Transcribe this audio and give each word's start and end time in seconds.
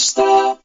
Basta 0.00 0.59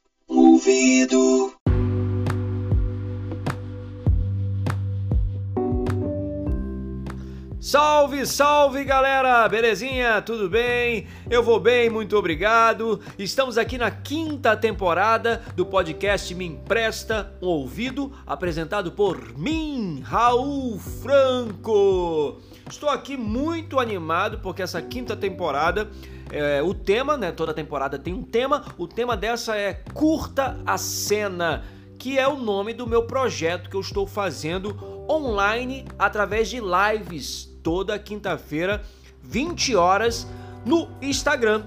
Salve, 8.06 8.24
salve 8.24 8.84
galera! 8.84 9.48
Belezinha? 9.48 10.22
Tudo 10.22 10.48
bem? 10.48 11.08
Eu 11.28 11.42
vou 11.42 11.58
bem, 11.58 11.90
muito 11.90 12.16
obrigado. 12.16 13.00
Estamos 13.18 13.58
aqui 13.58 13.76
na 13.76 13.90
quinta 13.90 14.56
temporada 14.56 15.42
do 15.56 15.66
podcast 15.66 16.32
Me 16.32 16.46
Empresta 16.46 17.34
um 17.42 17.48
Ouvido, 17.48 18.12
apresentado 18.24 18.92
por 18.92 19.36
mim, 19.36 20.02
Raul 20.04 20.78
Franco. 20.78 22.40
Estou 22.70 22.88
aqui 22.88 23.16
muito 23.16 23.80
animado 23.80 24.38
porque 24.38 24.62
essa 24.62 24.80
quinta 24.80 25.16
temporada 25.16 25.90
é, 26.30 26.62
o 26.62 26.72
tema, 26.72 27.16
né? 27.16 27.32
Toda 27.32 27.52
temporada 27.52 27.98
tem 27.98 28.14
um 28.14 28.22
tema. 28.22 28.64
O 28.78 28.86
tema 28.86 29.16
dessa 29.16 29.56
é 29.56 29.82
Curta 29.92 30.56
a 30.64 30.78
Cena, 30.78 31.64
que 31.98 32.16
é 32.16 32.28
o 32.28 32.36
nome 32.36 32.72
do 32.72 32.86
meu 32.86 33.04
projeto 33.04 33.68
que 33.68 33.74
eu 33.74 33.80
estou 33.80 34.06
fazendo 34.06 34.76
online 35.10 35.84
através 35.98 36.48
de 36.48 36.60
lives 36.60 37.55
toda 37.66 37.98
quinta-feira, 37.98 38.80
20 39.24 39.74
horas, 39.74 40.24
no 40.64 40.88
Instagram. 41.02 41.64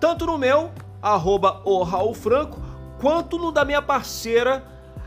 Tanto 0.00 0.24
no 0.24 0.38
meu, 0.38 0.72
arroba 1.02 1.60
o 1.62 1.82
Raul 1.82 2.14
Franco, 2.14 2.58
quanto 2.98 3.36
no 3.36 3.52
da 3.52 3.62
minha 3.62 3.82
parceira, 3.82 4.64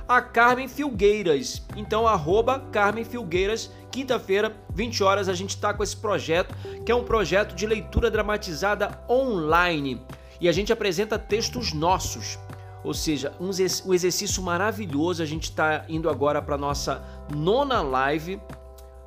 a 0.08 0.22
Carmen 0.22 0.68
Filgueiras. 0.68 1.64
Então, 1.76 2.08
arroba 2.08 2.60
Carmen 2.72 3.04
Filgueiras, 3.04 3.72
quinta-feira, 3.92 4.56
20 4.72 5.04
horas, 5.04 5.28
a 5.28 5.34
gente 5.34 5.50
está 5.50 5.74
com 5.74 5.82
esse 5.82 5.98
projeto, 5.98 6.54
que 6.86 6.92
é 6.92 6.96
um 6.96 7.04
projeto 7.04 7.56
de 7.56 7.66
leitura 7.66 8.12
dramatizada 8.12 9.04
online. 9.10 10.00
E 10.40 10.48
a 10.48 10.52
gente 10.52 10.72
apresenta 10.72 11.18
textos 11.18 11.74
nossos. 11.74 12.38
Ou 12.84 12.94
seja, 12.94 13.34
um, 13.40 13.50
exercício 13.50 14.44
maravilhoso. 14.44 15.24
A 15.24 15.26
gente 15.26 15.46
está 15.46 15.86
indo 15.90 16.08
agora 16.08 16.40
para 16.40 16.56
nossa 16.56 17.04
nona 17.34 17.82
live 17.82 18.40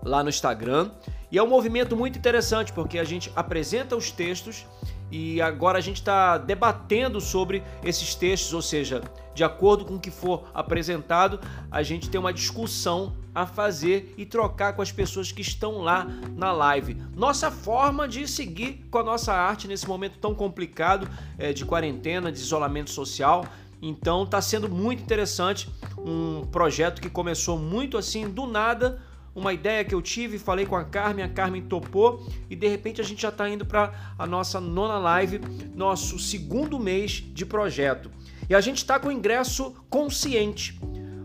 lá 0.03 0.23
no 0.23 0.29
Instagram. 0.29 0.91
E 1.31 1.39
é 1.39 1.43
um 1.43 1.49
movimento 1.49 1.97
muito 1.97 2.19
interessante 2.19 2.73
porque 2.73 2.99
a 2.99 3.05
gente 3.05 3.33
apresenta 3.35 3.97
os 3.97 4.11
textos 4.11 4.67
e 5.13 5.43
agora 5.43 5.77
a 5.77 5.81
gente 5.83 5.97
está 5.97 6.39
debatendo 6.39 7.21
sobre 7.21 7.63
esses 7.85 8.15
textos, 8.15 8.55
ou 8.55 8.63
seja, 8.63 9.03
de 9.35 9.45
acordo 9.45 9.85
com 9.85 9.97
o 9.97 10.01
que 10.01 10.11
for 10.11 10.45
apresentado, 10.55 11.39
a 11.71 11.83
gente 11.83 12.09
tem 12.09 12.19
uma 12.19 12.33
discussão 12.33 13.15
a 13.35 13.45
fazer 13.47 14.15
e 14.17 14.25
trocar 14.25 14.75
com 14.75 14.81
as 14.81 14.91
pessoas 14.91 15.31
que 15.31 15.43
estão 15.43 15.83
lá 15.83 16.07
na 16.35 16.51
live. 16.53 16.97
Nossa 17.15 17.51
forma 17.51 18.09
de 18.09 18.27
seguir 18.27 18.87
com 18.91 18.99
a 18.99 19.05
nossa 19.05 19.35
arte 19.35 19.69
nesse 19.69 19.87
momento 19.87 20.19
tão 20.19 20.35
complicado 20.35 21.07
é, 21.39 21.53
de 21.53 21.65
quarentena, 21.65 22.33
de 22.33 22.39
isolamento 22.39 22.91
social. 22.91 23.45
Então 23.83 24.25
está 24.25 24.41
sendo 24.41 24.67
muito 24.67 25.03
interessante 25.03 25.69
um 25.99 26.47
projeto 26.47 27.03
que 27.03 27.11
começou 27.11 27.59
muito 27.59 27.99
assim 27.99 28.31
do 28.31 28.47
nada 28.47 29.03
uma 29.35 29.53
ideia 29.53 29.85
que 29.85 29.95
eu 29.95 30.03
tive, 30.03 30.39
falei 30.39 30.67
com 30.67 30.77
a 30.77 30.85
Carmen, 30.85 31.25
a 31.25 31.29
Carmen 31.29 31.63
topou 31.63 32.27
e 32.51 32.57
de 32.57 32.69
repente 32.69 33.01
a 33.01 33.05
gente 33.05 33.23
já 33.23 33.31
está 33.31 33.49
indo 33.49 33.65
para 33.65 34.15
a 34.19 34.27
nossa 34.27 34.61
nona 34.61 34.99
live, 34.99 35.41
nosso 35.75 36.19
segundo 36.19 36.79
mês 36.79 37.25
de 37.33 37.47
projeto. 37.47 38.11
E 38.49 38.55
a 38.55 38.61
gente 38.61 38.79
está 38.79 38.99
com 38.99 39.09
o 39.09 39.13
ingresso 39.13 39.75
consciente. 39.89 40.79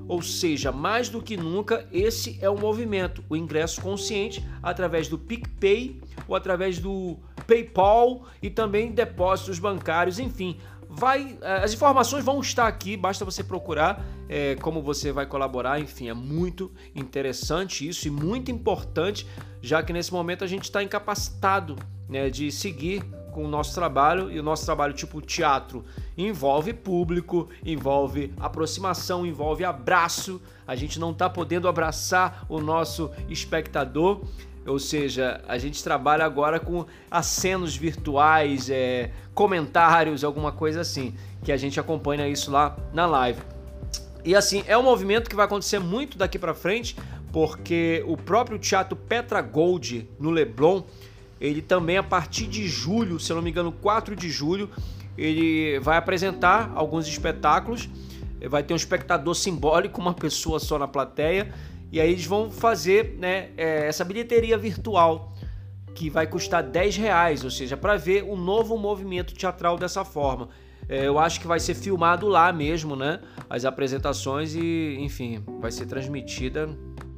Ou 0.07 0.21
seja, 0.21 0.71
mais 0.71 1.09
do 1.09 1.21
que 1.21 1.35
nunca, 1.35 1.85
esse 1.91 2.37
é 2.41 2.49
o 2.49 2.57
movimento, 2.57 3.21
o 3.27 3.35
ingresso 3.35 3.81
consciente 3.81 4.41
através 4.63 5.09
do 5.09 5.17
PicPay 5.17 5.99
ou 6.25 6.35
através 6.35 6.79
do 6.79 7.17
PayPal 7.45 8.25
e 8.41 8.49
também 8.49 8.91
depósitos 8.91 9.59
bancários, 9.59 10.17
enfim, 10.17 10.57
vai. 10.97 11.37
Eh, 11.41 11.63
as 11.63 11.73
informações 11.73 12.25
vão 12.25 12.39
estar 12.41 12.67
aqui, 12.67 12.97
basta 12.97 13.23
você 13.23 13.43
procurar 13.43 14.03
é, 14.27 14.55
como 14.55 14.81
você 14.81 15.11
vai 15.11 15.25
colaborar. 15.25 15.79
Enfim, 15.79 16.09
é 16.09 16.13
muito 16.13 16.71
interessante 16.95 17.87
isso 17.87 18.07
e 18.07 18.11
muito 18.11 18.51
importante, 18.51 19.27
já 19.61 19.83
que 19.83 19.93
nesse 19.93 20.11
momento 20.11 20.43
a 20.43 20.47
gente 20.47 20.63
está 20.63 20.81
incapacitado 20.81 21.75
né, 22.09 22.29
de 22.29 22.51
seguir 22.51 23.03
com 23.31 23.45
o 23.45 23.47
nosso 23.47 23.75
trabalho 23.75 24.31
e 24.31 24.39
o 24.39 24.43
nosso 24.43 24.65
trabalho 24.65 24.93
tipo 24.93 25.21
teatro 25.21 25.85
envolve 26.17 26.73
público, 26.73 27.47
envolve 27.63 28.33
aproximação, 28.39 29.25
envolve 29.25 29.63
abraço. 29.63 30.41
A 30.65 30.75
gente 30.75 30.99
não 30.99 31.11
está 31.11 31.29
podendo 31.29 31.67
abraçar 31.67 32.45
o 32.49 32.59
nosso 32.59 33.11
espectador 33.29 34.21
ou 34.67 34.77
seja, 34.77 35.41
a 35.47 35.57
gente 35.57 35.83
trabalha 35.83 36.25
agora 36.25 36.59
com 36.59 36.85
acenos 37.09 37.75
virtuais, 37.75 38.69
é, 38.69 39.11
comentários, 39.33 40.23
alguma 40.23 40.51
coisa 40.51 40.81
assim, 40.81 41.15
que 41.43 41.51
a 41.51 41.57
gente 41.57 41.79
acompanha 41.79 42.27
isso 42.27 42.51
lá 42.51 42.77
na 42.93 43.05
live. 43.05 43.41
E 44.25 44.35
assim, 44.35 44.63
é 44.67 44.77
um 44.77 44.83
movimento 44.83 45.29
que 45.29 45.35
vai 45.35 45.45
acontecer 45.45 45.79
muito 45.79 46.17
daqui 46.17 46.37
para 46.37 46.53
frente, 46.53 46.97
porque 47.31 48.03
o 48.05 48.17
próprio 48.17 48.59
Teatro 48.59 48.95
Petra 48.95 49.41
Gold 49.41 50.09
no 50.19 50.29
Leblon, 50.29 50.83
ele 51.39 51.61
também 51.61 51.97
a 51.97 52.03
partir 52.03 52.47
de 52.47 52.67
julho, 52.67 53.19
se 53.19 53.33
não 53.33 53.41
me 53.41 53.49
engano, 53.49 53.71
4 53.71 54.15
de 54.15 54.29
julho, 54.29 54.69
ele 55.17 55.79
vai 55.79 55.97
apresentar 55.97 56.71
alguns 56.75 57.07
espetáculos. 57.07 57.89
Vai 58.49 58.61
ter 58.61 58.73
um 58.73 58.77
espectador 58.77 59.33
simbólico, 59.33 59.99
uma 59.99 60.13
pessoa 60.13 60.59
só 60.59 60.77
na 60.77 60.87
plateia, 60.87 61.53
e 61.91 62.01
aí 62.01 62.11
eles 62.11 62.25
vão 62.25 62.49
fazer 62.49 63.15
né, 63.17 63.49
é, 63.57 63.87
essa 63.87 64.03
bilheteria 64.03 64.57
virtual 64.57 65.33
que 65.95 66.09
vai 66.09 66.27
custar 66.27 66.61
10 66.61 66.97
reais, 66.97 67.43
ou 67.43 67.49
seja, 67.49 67.75
para 67.75 67.97
ver 67.97 68.23
o 68.23 68.35
novo 68.35 68.77
movimento 68.77 69.33
teatral 69.33 69.77
dessa 69.77 70.05
forma. 70.05 70.49
É, 70.87 71.07
eu 71.07 71.17
acho 71.17 71.39
que 71.39 71.47
vai 71.47 71.59
ser 71.59 71.73
filmado 71.73 72.27
lá 72.27 72.53
mesmo, 72.53 72.95
né? 72.95 73.19
As 73.49 73.65
apresentações 73.65 74.55
e, 74.55 74.97
enfim, 74.99 75.43
vai 75.59 75.71
ser 75.71 75.85
transmitida 75.85 76.69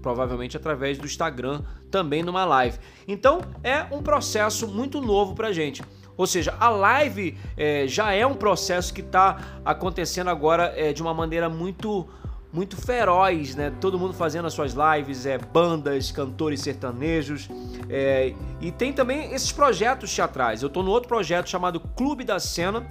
provavelmente 0.01 0.55
através 0.55 0.97
do 0.97 1.05
Instagram 1.05 1.61
também 1.91 2.23
numa 2.23 2.45
live. 2.45 2.79
Então 3.07 3.41
é 3.63 3.83
um 3.93 4.01
processo 4.01 4.67
muito 4.67 5.01
novo 5.01 5.35
pra 5.35 5.51
gente. 5.51 5.83
Ou 6.17 6.27
seja, 6.27 6.55
a 6.59 6.69
live 6.69 7.37
é, 7.55 7.87
já 7.87 8.13
é 8.13 8.25
um 8.25 8.33
processo 8.33 8.93
que 8.93 9.01
está 9.01 9.61
acontecendo 9.63 10.29
agora 10.29 10.73
é, 10.75 10.91
de 10.91 11.01
uma 11.01 11.13
maneira 11.13 11.47
muito 11.47 12.07
muito 12.51 12.75
feroz, 12.75 13.55
né? 13.55 13.71
Todo 13.79 13.99
mundo 13.99 14.13
fazendo 14.13 14.45
as 14.45 14.53
suas 14.53 14.73
lives, 14.73 15.25
é 15.25 15.37
bandas, 15.37 16.11
cantores 16.11 16.61
sertanejos, 16.61 17.47
é, 17.89 18.33
e 18.59 18.71
tem 18.71 18.91
também 18.91 19.33
esses 19.33 19.51
projetos 19.51 20.13
teatrais. 20.13 20.61
Eu 20.61 20.67
estou 20.67 20.83
no 20.83 20.91
outro 20.91 21.07
projeto 21.07 21.47
chamado 21.47 21.79
Clube 21.79 22.23
da 22.23 22.39
Cena, 22.39 22.85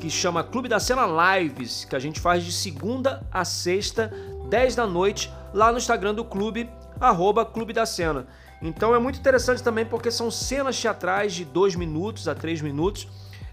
que 0.00 0.10
chama 0.10 0.42
Clube 0.42 0.68
da 0.68 0.80
Cena 0.80 1.06
Lives, 1.06 1.84
que 1.84 1.94
a 1.96 1.98
gente 1.98 2.20
faz 2.20 2.44
de 2.44 2.52
segunda 2.52 3.26
a 3.32 3.44
sexta, 3.44 4.12
10 4.48 4.74
da 4.74 4.86
noite, 4.86 5.32
lá 5.54 5.70
no 5.70 5.78
Instagram 5.78 6.14
do 6.14 6.24
clube, 6.24 6.68
arroba 7.00 7.44
Clube 7.44 7.72
da 7.72 7.86
Cena. 7.86 8.26
Então 8.60 8.94
é 8.94 8.98
muito 8.98 9.18
interessante 9.18 9.62
também 9.62 9.84
porque 9.84 10.10
são 10.10 10.30
cenas 10.30 10.78
teatrais 10.80 11.34
de 11.34 11.44
2 11.44 11.76
minutos 11.76 12.26
a 12.26 12.34
3 12.34 12.60
minutos. 12.60 13.08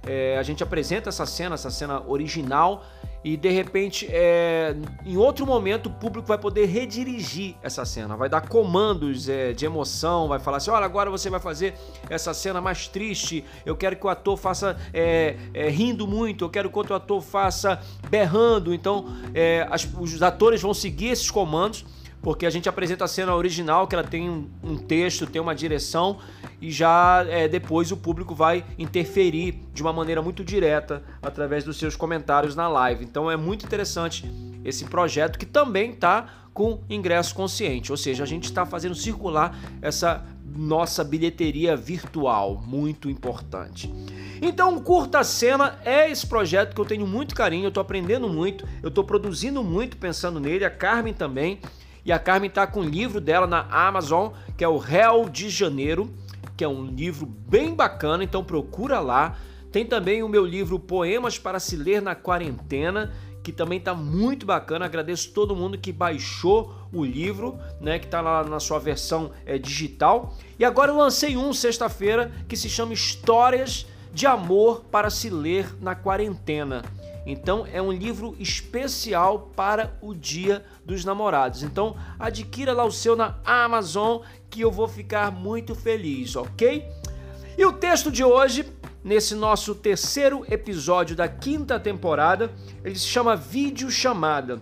É, 0.05 0.37
a 0.37 0.43
gente 0.43 0.63
apresenta 0.63 1.09
essa 1.09 1.25
cena, 1.25 1.55
essa 1.55 1.69
cena 1.69 2.01
original, 2.07 2.83
e 3.23 3.37
de 3.37 3.49
repente, 3.49 4.05
é, 4.11 4.75
em 5.05 5.15
outro 5.15 5.45
momento, 5.45 5.87
o 5.87 5.89
público 5.89 6.27
vai 6.27 6.37
poder 6.37 6.65
redirigir 6.65 7.55
essa 7.63 7.85
cena, 7.85 8.17
vai 8.17 8.27
dar 8.27 8.41
comandos 8.41 9.29
é, 9.29 9.53
de 9.53 9.65
emoção, 9.65 10.27
vai 10.27 10.39
falar 10.39 10.57
assim: 10.57 10.71
olha, 10.71 10.85
agora 10.85 11.09
você 11.09 11.29
vai 11.29 11.39
fazer 11.39 11.73
essa 12.09 12.33
cena 12.33 12.59
mais 12.59 12.87
triste, 12.87 13.45
eu 13.65 13.77
quero 13.77 13.95
que 13.95 14.05
o 14.05 14.09
ator 14.09 14.35
faça 14.37 14.77
é, 14.93 15.37
é 15.53 15.69
rindo 15.69 16.05
muito, 16.05 16.43
eu 16.43 16.49
quero 16.49 16.69
que 16.69 16.77
outro 16.77 16.93
ator 16.93 17.21
faça 17.21 17.79
berrando. 18.09 18.73
Então, 18.73 19.05
é, 19.33 19.65
as, 19.71 19.87
os 19.97 20.21
atores 20.21 20.61
vão 20.61 20.73
seguir 20.73 21.07
esses 21.07 21.31
comandos 21.31 21.85
porque 22.23 22.45
a 22.45 22.49
gente 22.49 22.69
apresenta 22.69 23.03
a 23.03 23.07
cena 23.07 23.35
original, 23.35 23.85
que 23.85 23.93
ela 23.93 24.03
tem 24.03 24.29
um, 24.29 24.77
texto, 24.77 25.27
tem 25.27 25.41
uma 25.41 25.53
direção, 25.53 26.17
e 26.63 26.71
já 26.71 27.25
é, 27.27 27.45
depois 27.45 27.91
o 27.91 27.97
público 27.97 28.33
vai 28.33 28.63
interferir 28.79 29.59
de 29.73 29.81
uma 29.81 29.91
maneira 29.91 30.21
muito 30.21 30.45
direta 30.45 31.03
através 31.21 31.65
dos 31.65 31.75
seus 31.75 31.93
comentários 31.93 32.55
na 32.55 32.69
live. 32.69 33.03
Então 33.03 33.29
é 33.29 33.35
muito 33.35 33.65
interessante 33.65 34.23
esse 34.63 34.85
projeto 34.85 35.37
que 35.37 35.45
também 35.45 35.91
está 35.91 36.25
com 36.53 36.79
ingresso 36.89 37.35
consciente, 37.35 37.91
ou 37.91 37.97
seja, 37.97 38.23
a 38.23 38.25
gente 38.25 38.45
está 38.45 38.65
fazendo 38.65 38.95
circular 38.95 39.59
essa 39.81 40.23
nossa 40.55 41.03
bilheteria 41.03 41.75
virtual, 41.75 42.63
muito 42.65 43.09
importante. 43.09 43.93
Então, 44.41 44.79
curta 44.79 45.19
a 45.19 45.23
cena. 45.23 45.79
É 45.83 46.09
esse 46.09 46.27
projeto 46.27 46.75
que 46.75 46.79
eu 46.79 46.85
tenho 46.85 47.07
muito 47.07 47.33
carinho, 47.33 47.65
eu 47.65 47.69
estou 47.69 47.81
aprendendo 47.81 48.29
muito, 48.29 48.65
eu 48.81 48.89
estou 48.89 49.03
produzindo 49.03 49.63
muito 49.63 49.97
pensando 49.97 50.39
nele, 50.39 50.63
a 50.63 50.69
Carmen 50.69 51.13
também. 51.13 51.59
E 52.05 52.11
a 52.11 52.19
Carmen 52.19 52.49
está 52.49 52.67
com 52.67 52.81
o 52.81 52.83
livro 52.83 53.19
dela 53.19 53.47
na 53.47 53.61
Amazon, 53.71 54.31
que 54.55 54.63
é 54.63 54.67
o 54.67 54.77
Réu 54.77 55.27
de 55.27 55.49
Janeiro, 55.49 56.13
que 56.55 56.63
é 56.63 56.67
um 56.67 56.85
livro 56.85 57.25
bem 57.25 57.73
bacana, 57.73 58.23
então 58.23 58.43
procura 58.43 58.99
lá. 58.99 59.37
Tem 59.71 59.85
também 59.85 60.21
o 60.21 60.29
meu 60.29 60.45
livro 60.45 60.79
Poemas 60.79 61.39
para 61.39 61.59
se 61.59 61.75
ler 61.75 62.01
na 62.01 62.13
quarentena, 62.13 63.11
que 63.43 63.51
também 63.51 63.79
está 63.79 63.93
muito 63.93 64.45
bacana. 64.45 64.85
Agradeço 64.85 65.31
todo 65.31 65.55
mundo 65.55 65.77
que 65.77 65.91
baixou 65.91 66.73
o 66.93 67.03
livro, 67.03 67.59
né, 67.81 67.99
que 67.99 68.05
está 68.05 68.21
lá 68.21 68.43
na 68.43 68.59
sua 68.59 68.79
versão 68.79 69.31
é, 69.45 69.57
digital. 69.57 70.35
E 70.57 70.63
agora 70.63 70.91
eu 70.91 70.97
lancei 70.97 71.35
um 71.35 71.51
sexta-feira 71.51 72.31
que 72.47 72.55
se 72.55 72.69
chama 72.69 72.93
Histórias 72.93 73.87
de 74.13 74.27
Amor 74.27 74.85
para 74.91 75.09
se 75.09 75.29
ler 75.29 75.75
na 75.81 75.95
quarentena. 75.95 76.83
Então 77.25 77.65
é 77.71 77.81
um 77.81 77.91
livro 77.91 78.35
especial 78.39 79.51
para 79.55 79.97
o 80.01 80.13
Dia 80.13 80.63
dos 80.85 81.05
Namorados. 81.05 81.63
Então 81.63 81.95
adquira 82.19 82.73
lá 82.73 82.83
o 82.83 82.91
seu 82.91 83.15
na 83.15 83.35
Amazon 83.45 84.21
que 84.49 84.61
eu 84.61 84.71
vou 84.71 84.87
ficar 84.87 85.31
muito 85.31 85.73
feliz, 85.73 86.35
ok? 86.35 86.85
E 87.57 87.65
o 87.65 87.73
texto 87.73 88.11
de 88.11 88.23
hoje, 88.23 88.65
nesse 89.03 89.35
nosso 89.35 89.75
terceiro 89.75 90.45
episódio 90.49 91.15
da 91.15 91.27
quinta 91.27 91.79
temporada, 91.79 92.51
ele 92.83 92.95
se 92.95 93.07
chama 93.07 93.35
Vídeo 93.35 93.89
Chamada. 93.89 94.61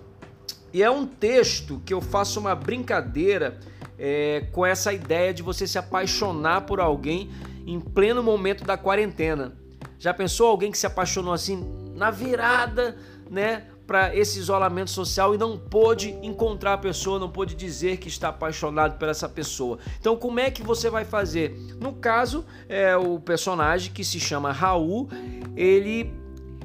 E 0.73 0.83
é 0.83 0.89
um 0.89 1.05
texto 1.05 1.81
que 1.85 1.93
eu 1.93 1.99
faço 1.99 2.39
uma 2.39 2.55
brincadeira 2.55 3.59
é, 3.97 4.47
com 4.51 4.65
essa 4.65 4.93
ideia 4.93 5.33
de 5.33 5.43
você 5.43 5.67
se 5.67 5.77
apaixonar 5.77 6.61
por 6.61 6.79
alguém 6.79 7.29
em 7.65 7.79
pleno 7.79 8.23
momento 8.23 8.63
da 8.63 8.77
quarentena. 8.77 9.53
Já 9.99 10.13
pensou 10.13 10.47
alguém 10.47 10.71
que 10.71 10.77
se 10.77 10.87
apaixonou 10.87 11.33
assim 11.33 11.80
na 12.01 12.09
virada, 12.09 12.97
né, 13.29 13.67
para 13.85 14.15
esse 14.15 14.39
isolamento 14.39 14.89
social 14.89 15.35
e 15.35 15.37
não 15.37 15.55
pôde 15.55 16.17
encontrar 16.23 16.73
a 16.73 16.77
pessoa, 16.79 17.19
não 17.19 17.29
pôde 17.29 17.53
dizer 17.53 17.97
que 17.97 18.07
está 18.07 18.29
apaixonado 18.29 18.97
por 18.97 19.07
essa 19.07 19.29
pessoa. 19.29 19.77
Então, 19.99 20.17
como 20.17 20.39
é 20.39 20.49
que 20.49 20.63
você 20.63 20.89
vai 20.89 21.05
fazer? 21.05 21.55
No 21.79 21.93
caso, 21.93 22.43
é 22.67 22.97
o 22.97 23.19
personagem 23.19 23.93
que 23.93 24.03
se 24.03 24.19
chama 24.19 24.51
Raul, 24.51 25.09
ele 25.55 26.11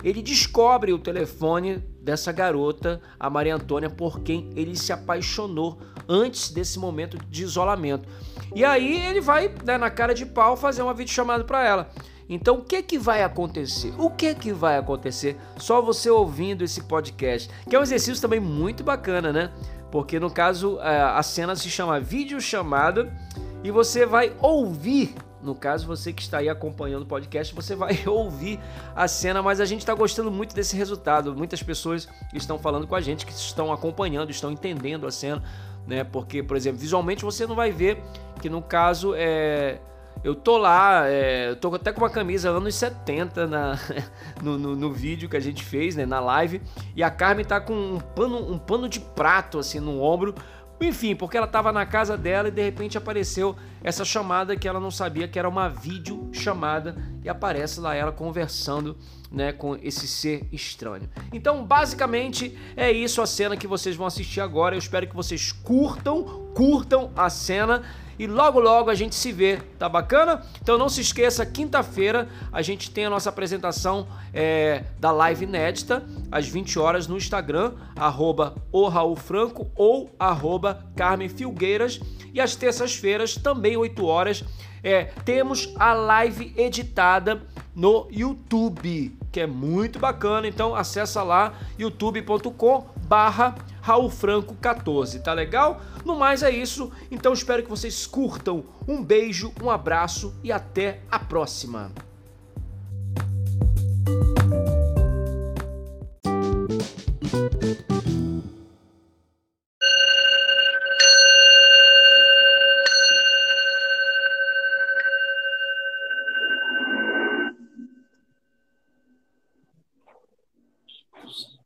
ele 0.02 0.22
descobre 0.22 0.92
o 0.92 0.98
telefone 0.98 1.82
dessa 2.00 2.30
garota, 2.30 3.00
a 3.18 3.28
Maria 3.28 3.56
Antônia, 3.56 3.90
por 3.90 4.20
quem 4.20 4.50
ele 4.54 4.76
se 4.76 4.92
apaixonou 4.92 5.78
antes 6.08 6.50
desse 6.50 6.78
momento 6.78 7.18
de 7.28 7.42
isolamento. 7.42 8.08
E 8.54 8.64
aí 8.64 9.04
ele 9.06 9.20
vai, 9.20 9.52
né, 9.64 9.76
na 9.76 9.90
cara 9.90 10.14
de 10.14 10.24
pau, 10.24 10.56
fazer 10.56 10.82
uma 10.82 10.94
videochamada 10.94 11.44
para 11.44 11.66
ela. 11.66 11.90
Então, 12.28 12.56
o 12.56 12.62
que 12.62 12.82
que 12.82 12.98
vai 12.98 13.22
acontecer? 13.22 13.94
O 13.98 14.10
que 14.10 14.34
que 14.34 14.52
vai 14.52 14.76
acontecer? 14.76 15.36
Só 15.58 15.80
você 15.80 16.10
ouvindo 16.10 16.64
esse 16.64 16.82
podcast, 16.82 17.48
que 17.68 17.76
é 17.76 17.78
um 17.78 17.82
exercício 17.82 18.20
também 18.20 18.40
muito 18.40 18.82
bacana, 18.82 19.32
né? 19.32 19.50
Porque 19.92 20.18
no 20.18 20.30
caso 20.30 20.80
é, 20.80 21.02
a 21.02 21.22
cena 21.22 21.54
se 21.54 21.70
chama 21.70 22.00
videochamada 22.00 23.12
e 23.62 23.70
você 23.70 24.04
vai 24.04 24.32
ouvir 24.40 25.14
no 25.46 25.54
caso, 25.54 25.86
você 25.86 26.12
que 26.12 26.22
está 26.22 26.38
aí 26.38 26.48
acompanhando 26.48 27.02
o 27.02 27.06
podcast, 27.06 27.54
você 27.54 27.76
vai 27.76 27.96
ouvir 28.04 28.58
a 28.96 29.06
cena, 29.06 29.40
mas 29.40 29.60
a 29.60 29.64
gente 29.64 29.80
está 29.80 29.94
gostando 29.94 30.28
muito 30.28 30.52
desse 30.52 30.76
resultado. 30.76 31.36
Muitas 31.36 31.62
pessoas 31.62 32.08
estão 32.34 32.58
falando 32.58 32.84
com 32.84 32.96
a 32.96 33.00
gente 33.00 33.24
que 33.24 33.32
estão 33.32 33.72
acompanhando, 33.72 34.30
estão 34.30 34.50
entendendo 34.50 35.06
a 35.06 35.10
cena, 35.12 35.40
né? 35.86 36.02
Porque, 36.02 36.42
por 36.42 36.56
exemplo, 36.56 36.80
visualmente 36.80 37.24
você 37.24 37.46
não 37.46 37.54
vai 37.54 37.70
ver 37.70 38.02
que 38.40 38.50
no 38.50 38.60
caso 38.60 39.14
é 39.14 39.78
eu 40.24 40.34
tô 40.34 40.58
lá, 40.58 41.06
é, 41.06 41.54
tô 41.54 41.74
até 41.74 41.92
com 41.92 42.00
uma 42.00 42.10
camisa 42.10 42.50
anos 42.50 42.74
70 42.74 43.46
na, 43.46 43.78
no, 44.42 44.58
no, 44.58 44.76
no, 44.76 44.92
vídeo 44.92 45.28
que 45.28 45.36
a 45.36 45.40
gente 45.40 45.62
fez, 45.62 45.94
né, 45.96 46.04
na 46.04 46.20
live, 46.20 46.60
e 46.94 47.02
a 47.02 47.10
Carmen 47.10 47.44
tá 47.44 47.60
com 47.60 47.74
um 47.74 48.00
pano, 48.00 48.52
um 48.52 48.58
pano 48.58 48.88
de 48.88 49.00
prato 49.00 49.58
assim 49.58 49.80
no 49.80 50.00
ombro, 50.00 50.34
enfim, 50.80 51.16
porque 51.16 51.36
ela 51.36 51.46
estava 51.46 51.72
na 51.72 51.86
casa 51.86 52.16
dela 52.16 52.48
e 52.48 52.50
de 52.50 52.62
repente 52.62 52.98
apareceu 52.98 53.56
essa 53.82 54.04
chamada 54.04 54.56
que 54.56 54.68
ela 54.68 54.78
não 54.78 54.90
sabia 54.90 55.26
que 55.26 55.38
era 55.38 55.48
uma 55.48 55.68
vídeo 55.68 56.28
chamada 56.32 56.96
e 57.24 57.28
aparece 57.28 57.80
lá 57.80 57.94
ela 57.94 58.12
conversando 58.12 58.96
né, 59.30 59.52
com 59.52 59.76
esse 59.76 60.06
ser 60.06 60.46
estranho. 60.52 61.08
Então, 61.32 61.64
basicamente, 61.64 62.56
é 62.76 62.92
isso 62.92 63.22
a 63.22 63.26
cena 63.26 63.56
que 63.56 63.66
vocês 63.66 63.96
vão 63.96 64.06
assistir 64.06 64.40
agora. 64.40 64.74
Eu 64.74 64.78
espero 64.78 65.06
que 65.06 65.16
vocês 65.16 65.50
curtam, 65.50 66.50
curtam 66.54 67.10
a 67.16 67.30
cena 67.30 67.82
e 68.18 68.26
logo 68.26 68.58
logo 68.60 68.90
a 68.90 68.94
gente 68.94 69.14
se 69.14 69.32
vê, 69.32 69.58
tá 69.78 69.88
bacana? 69.88 70.42
Então 70.62 70.78
não 70.78 70.88
se 70.88 71.00
esqueça, 71.00 71.44
quinta-feira 71.44 72.28
a 72.52 72.62
gente 72.62 72.90
tem 72.90 73.04
a 73.04 73.10
nossa 73.10 73.28
apresentação 73.28 74.06
é, 74.32 74.84
da 74.98 75.10
live 75.12 75.44
inédita, 75.44 76.04
às 76.30 76.46
20 76.48 76.78
horas 76.78 77.06
no 77.06 77.16
Instagram, 77.16 77.72
arroba 77.94 78.54
o 78.72 78.88
Raul 78.88 79.16
Franco 79.16 79.70
ou 79.74 80.10
arroba 80.18 80.86
Carmen 80.96 81.28
Filgueiras. 81.28 82.00
E 82.32 82.40
às 82.40 82.54
terças-feiras, 82.54 83.34
também 83.34 83.78
8 83.78 84.04
horas, 84.04 84.44
é, 84.82 85.04
temos 85.24 85.72
a 85.76 85.94
live 85.94 86.52
editada 86.56 87.42
no 87.74 88.06
YouTube, 88.10 89.16
que 89.32 89.40
é 89.40 89.46
muito 89.46 89.98
bacana. 89.98 90.46
Então 90.46 90.74
acessa 90.74 91.22
lá 91.22 91.54
youtube.com 91.78 92.86
barra 93.06 93.54
Raul 93.86 94.10
Franco 94.10 94.56
14, 94.56 95.20
tá 95.20 95.32
legal? 95.32 95.80
No 96.04 96.16
mais 96.16 96.42
é 96.42 96.50
isso, 96.50 96.90
então 97.08 97.32
espero 97.32 97.62
que 97.62 97.70
vocês 97.70 98.04
curtam. 98.04 98.64
Um 98.88 99.00
beijo, 99.00 99.52
um 99.62 99.70
abraço 99.70 100.34
e 100.42 100.50
até 100.50 101.02
a 101.08 101.20
próxima. 101.20 101.92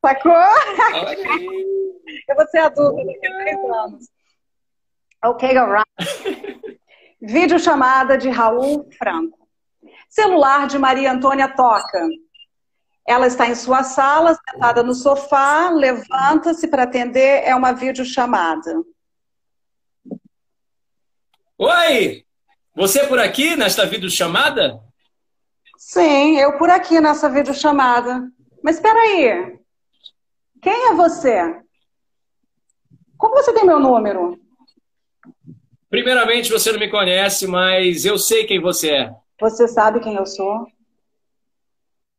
Sacou? 0.02 1.70
Vou 2.40 2.48
ser 2.48 2.58
adulta 2.58 3.04
daqui 3.04 3.26
a 3.26 3.38
três 3.38 3.58
anos. 3.58 4.08
Ok, 5.22 5.56
alright. 5.56 5.84
Vídeo 7.20 7.58
chamada 7.58 8.16
de 8.16 8.30
Raul 8.30 8.88
Franco. 8.96 9.38
Celular 10.08 10.66
de 10.66 10.78
Maria 10.78 11.12
Antônia 11.12 11.48
toca. 11.54 12.08
Ela 13.06 13.26
está 13.26 13.46
em 13.46 13.54
sua 13.54 13.82
sala, 13.82 14.34
sentada 14.34 14.82
no 14.82 14.94
sofá, 14.94 15.68
levanta-se 15.70 16.66
para 16.68 16.84
atender, 16.84 17.42
é 17.44 17.54
uma 17.54 17.72
videochamada. 17.72 18.82
Oi! 21.58 22.24
Você 22.74 23.06
por 23.06 23.18
aqui 23.18 23.56
nesta 23.56 23.84
videochamada? 23.84 24.80
Sim, 25.76 26.38
eu 26.38 26.56
por 26.56 26.70
aqui 26.70 27.00
nessa 27.00 27.28
videochamada. 27.28 28.30
Mas 28.62 28.76
espera 28.76 28.98
aí. 28.98 29.58
Quem 30.62 30.88
é 30.88 30.94
você? 30.94 31.60
Como 33.20 33.34
você 33.34 33.52
tem 33.52 33.66
meu 33.66 33.78
número? 33.78 34.40
Primeiramente, 35.90 36.50
você 36.50 36.72
não 36.72 36.78
me 36.78 36.88
conhece, 36.88 37.46
mas 37.46 38.06
eu 38.06 38.18
sei 38.18 38.46
quem 38.46 38.58
você 38.58 38.90
é. 38.92 39.14
Você 39.38 39.68
sabe 39.68 40.00
quem 40.00 40.14
eu 40.14 40.24
sou? 40.24 40.66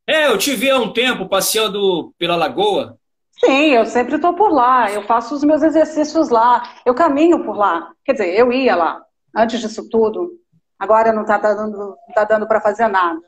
É, 0.06 0.28
eu 0.28 0.38
te 0.38 0.54
vi 0.56 0.70
há 0.70 0.78
um 0.78 0.94
tempo 0.94 1.28
passeando 1.28 2.14
pela 2.20 2.36
lagoa. 2.36 3.00
Sim, 3.32 3.72
eu 3.72 3.86
sempre 3.88 4.16
estou 4.16 4.36
por 4.36 4.52
lá. 4.52 4.92
Eu 4.92 5.02
faço 5.02 5.34
os 5.34 5.44
meus 5.44 5.64
exercícios 5.64 6.30
lá. 6.30 6.62
Eu 6.86 6.94
caminho 6.94 7.44
por 7.44 7.58
lá. 7.58 7.92
Quer 8.06 8.12
dizer, 8.14 8.38
eu 8.38 8.54
ia 8.54 8.76
lá 8.76 9.04
antes 9.36 9.60
disso 9.60 9.90
tudo. 9.90 10.34
Agora 10.78 11.12
não 11.12 11.24
está 11.24 11.40
dando, 11.40 11.98
tá 12.14 12.24
dando 12.26 12.48
para 12.48 12.62
fazer 12.62 12.88
nada. 12.88 13.20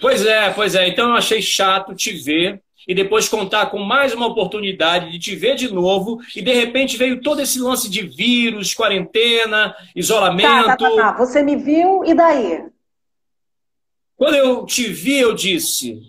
Pois 0.00 0.24
é, 0.24 0.50
pois 0.50 0.74
é. 0.74 0.88
Então 0.88 1.10
eu 1.10 1.16
achei 1.16 1.42
chato 1.42 1.94
te 1.94 2.12
ver 2.12 2.62
e 2.90 2.94
depois 2.94 3.28
contar 3.28 3.66
com 3.66 3.78
mais 3.78 4.12
uma 4.12 4.26
oportunidade 4.26 5.12
de 5.12 5.18
te 5.20 5.36
ver 5.36 5.54
de 5.54 5.72
novo 5.72 6.20
e 6.34 6.42
de 6.42 6.52
repente 6.52 6.96
veio 6.96 7.22
todo 7.22 7.40
esse 7.40 7.60
lance 7.60 7.88
de 7.88 8.02
vírus, 8.02 8.74
quarentena, 8.74 9.72
isolamento. 9.94 10.66
Tá, 10.66 10.76
tá, 10.76 10.90
tá, 10.90 10.96
tá. 10.96 11.12
Você 11.18 11.40
me 11.40 11.54
viu 11.54 12.04
e 12.04 12.12
daí? 12.12 12.64
Quando 14.16 14.34
eu 14.34 14.66
te 14.66 14.88
vi, 14.88 15.20
eu 15.20 15.32
disse: 15.32 16.02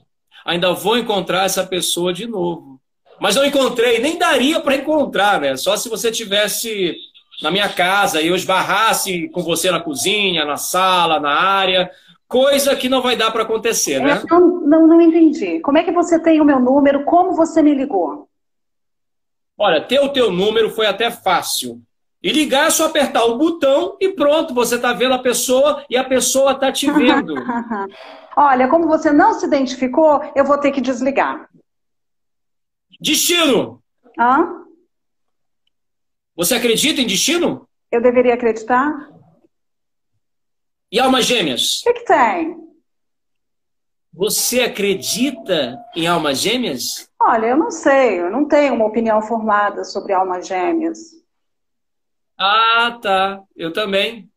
ainda 0.44 0.74
vou 0.74 0.98
encontrar 0.98 1.46
essa 1.46 1.64
pessoa 1.64 2.12
de 2.12 2.26
novo. 2.26 2.82
Mas 3.20 3.36
não 3.36 3.46
encontrei, 3.46 4.00
nem 4.00 4.18
daria 4.18 4.60
para 4.60 4.76
encontrar, 4.76 5.40
né? 5.40 5.56
Só 5.58 5.78
se 5.78 5.88
você 5.88 6.12
tivesse 6.12 6.96
na 7.44 7.52
minha 7.52 7.70
casa 7.70 8.24
e 8.24 8.28
eu 8.28 8.36
esbarrasse 8.36 9.30
com 9.30 9.44
você 9.44 9.70
na 9.70 9.80
cozinha, 9.80 10.46
na 10.46 10.58
sala, 10.58 11.20
na 11.20 11.30
área, 11.30 11.92
coisa 12.32 12.76
que 12.76 12.88
não 12.88 13.02
vai 13.02 13.16
dar 13.16 13.30
para 13.30 13.44
acontecer, 13.44 14.00
né? 14.00 14.14
É, 14.24 14.26
não, 14.30 14.62
não, 14.62 14.88
não 14.88 15.02
entendi. 15.02 15.60
Como 15.60 15.78
é 15.78 15.84
que 15.84 15.92
você 15.92 16.18
tem 16.18 16.40
o 16.40 16.46
meu 16.46 16.60
número? 16.60 17.04
Como 17.04 17.36
você 17.36 17.62
me 17.62 17.76
ligou? 17.76 18.30
Olha, 19.58 19.82
ter 19.86 20.00
o 20.00 20.10
teu 20.10 20.32
número 20.32 20.70
foi 20.70 20.88
até 20.88 21.12
fácil. 21.12 21.82
E 22.24 22.32
ligar 22.32 22.68
é 22.68 22.70
só 22.70 22.86
apertar 22.86 23.26
o 23.26 23.38
botão 23.38 23.98
e 24.00 24.10
pronto, 24.10 24.54
você 24.54 24.76
está 24.76 24.94
vendo 24.94 25.14
a 25.14 25.20
pessoa 25.20 25.84
e 25.90 25.98
a 25.98 26.04
pessoa 26.04 26.54
está 26.54 26.72
te 26.72 26.90
vendo. 26.90 27.34
Olha, 28.38 28.70
como 28.70 28.88
você 28.88 29.12
não 29.12 29.34
se 29.34 29.46
identificou, 29.46 30.22
eu 30.34 30.46
vou 30.46 30.58
ter 30.58 30.72
que 30.72 30.80
desligar. 30.80 31.50
Destino! 33.00 33.82
Hã? 34.18 34.62
Você 36.36 36.56
acredita 36.56 37.02
em 37.02 37.08
destino? 37.08 37.68
Eu 37.92 38.02
deveria 38.02 38.36
acreditar? 38.36 39.11
E 40.92 41.00
almas 41.00 41.26
gêmeas? 41.26 41.80
O 41.80 41.84
que, 41.84 41.94
que 41.94 42.06
tem? 42.06 42.58
Você 44.14 44.60
acredita 44.60 45.80
em 45.96 46.06
almas 46.06 46.40
gêmeas? 46.42 47.10
Olha, 47.22 47.48
eu 47.48 47.58
não 47.58 47.72
sei, 47.72 48.20
eu 48.20 48.30
não 48.30 48.46
tenho 48.46 48.74
uma 48.74 48.86
opinião 48.86 49.22
formada 49.22 49.86
sobre 49.86 50.12
almas 50.12 50.46
gêmeas. 50.46 50.98
Ah, 52.38 53.00
tá. 53.02 53.42
Eu 53.56 53.72
também. 53.72 54.30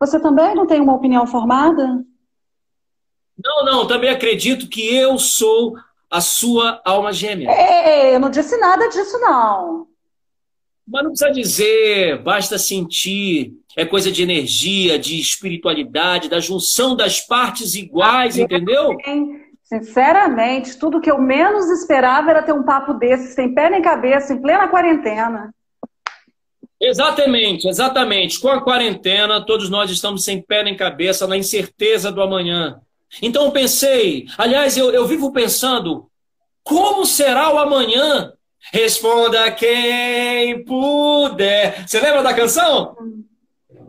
Você 0.00 0.18
também 0.18 0.54
não 0.54 0.66
tem 0.66 0.80
uma 0.80 0.94
opinião 0.94 1.26
formada? 1.28 2.04
Não, 3.42 3.64
não, 3.64 3.86
também 3.86 4.10
acredito 4.10 4.68
que 4.68 4.92
eu 4.92 5.16
sou 5.16 5.76
a 6.10 6.20
sua 6.20 6.80
alma 6.84 7.12
gêmea. 7.12 7.50
Ei, 7.50 8.16
eu 8.16 8.18
não 8.18 8.30
disse 8.30 8.56
nada 8.56 8.88
disso, 8.88 9.16
não. 9.20 9.86
Mas 10.90 11.04
não 11.04 11.10
precisa 11.10 11.30
dizer, 11.30 12.22
basta 12.22 12.58
sentir. 12.58 13.52
É 13.76 13.84
coisa 13.84 14.10
de 14.10 14.22
energia, 14.22 14.98
de 14.98 15.20
espiritualidade, 15.20 16.28
da 16.28 16.40
junção 16.40 16.96
das 16.96 17.20
partes 17.20 17.76
iguais, 17.76 18.36
entendeu? 18.36 18.96
Sinceramente, 19.62 20.76
tudo 20.76 21.00
que 21.00 21.08
eu 21.08 21.20
menos 21.20 21.70
esperava 21.70 22.30
era 22.30 22.42
ter 22.42 22.52
um 22.52 22.64
papo 22.64 22.94
desse, 22.94 23.34
sem 23.34 23.54
pé 23.54 23.70
nem 23.70 23.80
cabeça, 23.80 24.34
em 24.34 24.42
plena 24.42 24.66
quarentena. 24.66 25.54
Exatamente, 26.80 27.68
exatamente. 27.68 28.40
Com 28.40 28.48
a 28.48 28.60
quarentena, 28.60 29.46
todos 29.46 29.70
nós 29.70 29.88
estamos 29.90 30.24
sem 30.24 30.42
pé 30.42 30.64
nem 30.64 30.76
cabeça, 30.76 31.28
na 31.28 31.36
incerteza 31.36 32.10
do 32.10 32.20
amanhã. 32.20 32.80
Então 33.22 33.44
eu 33.44 33.52
pensei, 33.52 34.26
aliás, 34.36 34.76
eu, 34.76 34.90
eu 34.90 35.06
vivo 35.06 35.32
pensando, 35.32 36.08
como 36.64 37.06
será 37.06 37.54
o 37.54 37.58
amanhã? 37.58 38.32
Responda 38.72 39.50
quem 39.52 40.64
puder. 40.64 41.86
Você 41.86 41.98
lembra 42.00 42.22
da 42.22 42.34
canção? 42.34 42.96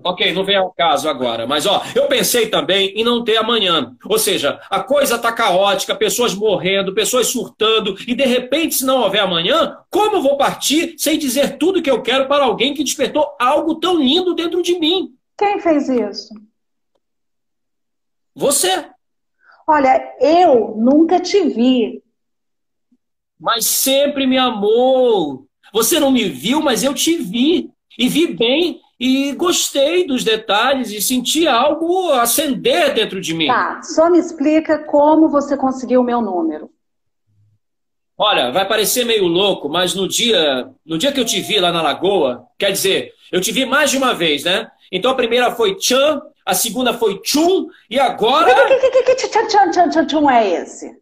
Ok, 0.03 0.33
não 0.33 0.43
vem 0.43 0.55
ao 0.55 0.71
caso 0.71 1.07
agora, 1.07 1.45
mas 1.45 1.67
ó, 1.67 1.83
eu 1.95 2.07
pensei 2.07 2.47
também 2.47 2.89
em 2.95 3.03
não 3.03 3.23
ter 3.23 3.37
amanhã. 3.37 3.95
Ou 4.05 4.17
seja, 4.17 4.59
a 4.69 4.79
coisa 4.79 5.19
tá 5.19 5.31
caótica, 5.31 5.93
pessoas 5.93 6.33
morrendo, 6.33 6.93
pessoas 6.93 7.27
surtando, 7.27 7.95
e 8.07 8.15
de 8.15 8.25
repente, 8.25 8.75
se 8.75 8.85
não 8.85 9.01
houver 9.01 9.21
amanhã, 9.21 9.77
como 9.91 10.21
vou 10.21 10.37
partir 10.37 10.95
sem 10.97 11.19
dizer 11.19 11.57
tudo 11.57 11.81
que 11.81 11.91
eu 11.91 12.01
quero 12.01 12.27
para 12.27 12.45
alguém 12.45 12.73
que 12.73 12.83
despertou 12.83 13.35
algo 13.39 13.75
tão 13.75 13.99
lindo 13.99 14.33
dentro 14.33 14.63
de 14.63 14.79
mim? 14.79 15.13
Quem 15.37 15.59
fez 15.59 15.87
isso? 15.87 16.33
Você. 18.33 18.85
Olha, 19.67 20.01
eu 20.19 20.73
nunca 20.77 21.19
te 21.19 21.41
vi 21.49 22.01
mas 23.41 23.65
sempre 23.65 24.27
me 24.27 24.37
amou. 24.37 25.47
Você 25.73 25.99
não 25.99 26.11
me 26.11 26.25
viu, 26.25 26.61
mas 26.61 26.83
eu 26.83 26.93
te 26.93 27.17
vi. 27.17 27.71
E 27.97 28.07
vi 28.07 28.27
bem 28.27 28.79
e 28.99 29.33
gostei 29.33 30.05
dos 30.05 30.23
detalhes 30.23 30.91
e 30.91 31.01
senti 31.01 31.47
algo 31.47 32.11
acender 32.11 32.93
dentro 32.93 33.19
de 33.19 33.33
mim. 33.33 33.47
Tá, 33.47 33.81
só 33.83 34.09
me 34.09 34.17
explica 34.17 34.79
como 34.85 35.27
você 35.27 35.57
conseguiu 35.57 36.01
o 36.01 36.03
meu 36.03 36.21
número. 36.21 36.69
Olha, 38.17 38.51
vai 38.51 38.67
parecer 38.67 39.03
meio 39.03 39.25
louco, 39.25 39.67
mas 39.67 39.95
no 39.95 40.07
dia, 40.07 40.69
no 40.85 40.97
dia 40.97 41.11
que 41.11 41.19
eu 41.19 41.25
te 41.25 41.41
vi 41.41 41.59
lá 41.59 41.71
na 41.71 41.81
lagoa, 41.81 42.45
quer 42.57 42.71
dizer, 42.71 43.11
eu 43.31 43.41
te 43.41 43.51
vi 43.51 43.65
mais 43.65 43.89
de 43.89 43.97
uma 43.97 44.13
vez, 44.13 44.43
né? 44.43 44.69
Então 44.91 45.11
a 45.11 45.15
primeira 45.15 45.51
foi 45.51 45.75
Chan, 45.79 46.21
a 46.45 46.53
segunda 46.53 46.93
foi 46.93 47.19
Chum 47.23 47.67
e 47.89 47.99
agora. 47.99 48.51
O 48.51 48.67
que, 48.67 48.77
que, 48.77 48.91
que, 48.91 49.03
que, 49.03 49.15
que 49.15 49.27
tchan, 49.27 49.71
tchan, 49.71 49.89
tchan, 49.89 50.05
tchan 50.05 50.31
é 50.31 50.61
esse? 50.61 51.01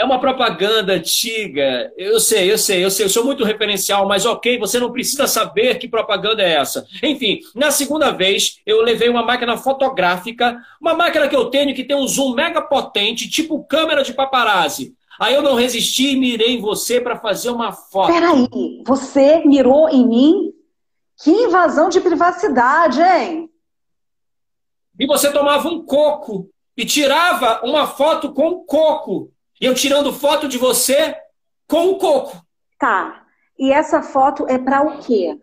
É 0.00 0.04
uma 0.04 0.18
propaganda 0.18 0.94
antiga. 0.94 1.92
Eu 1.94 2.18
sei, 2.18 2.50
eu 2.50 2.56
sei, 2.56 2.82
eu 2.82 2.90
sei, 2.90 3.04
eu 3.04 3.10
sou 3.10 3.22
muito 3.22 3.44
referencial, 3.44 4.08
mas 4.08 4.24
ok, 4.24 4.58
você 4.58 4.80
não 4.80 4.90
precisa 4.90 5.26
saber 5.26 5.78
que 5.78 5.86
propaganda 5.86 6.42
é 6.42 6.54
essa. 6.54 6.86
Enfim, 7.02 7.40
na 7.54 7.70
segunda 7.70 8.10
vez, 8.10 8.60
eu 8.64 8.80
levei 8.80 9.10
uma 9.10 9.22
máquina 9.22 9.58
fotográfica, 9.58 10.58
uma 10.80 10.94
máquina 10.94 11.28
que 11.28 11.36
eu 11.36 11.50
tenho 11.50 11.74
que 11.74 11.84
tem 11.84 11.94
um 11.94 12.08
zoom 12.08 12.32
mega 12.34 12.62
potente, 12.62 13.28
tipo 13.28 13.62
câmera 13.64 14.02
de 14.02 14.14
paparazzi. 14.14 14.94
Aí 15.20 15.34
eu 15.34 15.42
não 15.42 15.54
resisti 15.54 16.12
e 16.12 16.16
mirei 16.16 16.52
em 16.52 16.62
você 16.62 16.98
para 16.98 17.18
fazer 17.18 17.50
uma 17.50 17.70
foto. 17.70 18.10
Peraí, 18.10 18.82
você 18.86 19.44
mirou 19.44 19.86
em 19.90 20.08
mim? 20.08 20.52
Que 21.22 21.30
invasão 21.30 21.90
de 21.90 22.00
privacidade, 22.00 23.02
hein? 23.02 23.50
E 24.98 25.06
você 25.06 25.30
tomava 25.30 25.68
um 25.68 25.84
coco 25.84 26.48
e 26.74 26.86
tirava 26.86 27.60
uma 27.62 27.86
foto 27.86 28.32
com 28.32 28.48
o 28.48 28.64
coco. 28.64 29.30
E 29.60 29.66
eu 29.66 29.74
tirando 29.74 30.12
foto 30.12 30.48
de 30.48 30.56
você 30.56 31.14
com 31.68 31.90
o 31.90 31.96
coco. 31.96 32.40
Tá. 32.78 33.24
E 33.58 33.70
essa 33.70 34.02
foto 34.02 34.46
é 34.48 34.58
para 34.58 34.82
o 34.82 34.98
quê? 34.98 35.38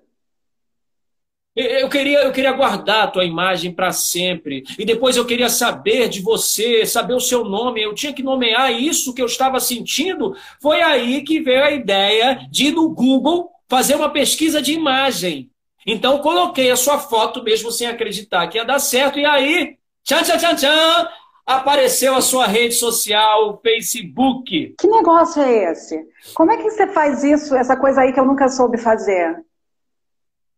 Eu 1.55 1.89
queria, 1.89 2.21
eu 2.21 2.31
queria 2.31 2.51
guardar 2.51 3.05
a 3.05 3.07
tua 3.07 3.25
imagem 3.25 3.71
para 3.71 3.91
sempre. 3.91 4.63
E 4.77 4.86
depois 4.86 5.17
eu 5.17 5.25
queria 5.25 5.50
saber 5.50 6.07
de 6.07 6.21
você, 6.21 6.86
saber 6.86 7.15
o 7.15 7.19
seu 7.19 7.43
nome. 7.43 7.81
Eu 7.81 7.95
tinha 7.95 8.13
que 8.13 8.21
nomear 8.21 8.71
isso 8.71 9.13
que 9.13 9.21
eu 9.21 9.25
estava 9.25 9.59
sentindo. 9.59 10.36
Foi 10.62 10.81
aí 10.81 11.24
que 11.24 11.39
veio 11.39 11.63
a 11.63 11.71
ideia 11.71 12.47
de 12.51 12.67
ir 12.67 12.71
no 12.71 12.89
Google 12.89 13.50
fazer 13.67 13.95
uma 13.95 14.09
pesquisa 14.09 14.62
de 14.62 14.74
imagem. 14.74 15.50
Então 15.86 16.19
coloquei 16.19 16.69
a 16.69 16.75
sua 16.75 17.00
foto 17.00 17.41
mesmo 17.43 17.71
sem 17.71 17.88
acreditar 17.88 18.47
que 18.47 18.57
ia 18.57 18.65
dar 18.65 18.77
certo. 18.77 19.17
E 19.17 19.25
aí, 19.25 19.77
tchan, 20.03 20.21
tchan, 20.21 20.38
tchan, 20.38 20.55
tchan, 20.55 21.09
apareceu 21.48 22.13
a 22.13 22.22
sua 22.22 22.46
rede 22.46 22.75
social, 22.75 23.50
o 23.50 23.58
Facebook. 23.58 24.75
Que 24.77 24.88
negócio 24.88 25.42
é 25.42 25.72
esse? 25.72 26.06
Como 26.36 26.51
é 26.51 26.58
que 26.58 26.70
você 26.70 26.88
faz 26.88 27.24
isso, 27.24 27.56
essa 27.56 27.77
coisa 27.77 28.01
aí 28.01 28.12
que 28.12 28.20
eu 28.20 28.25
nunca 28.25 28.50
soube 28.50 28.77
fazer? 28.77 29.42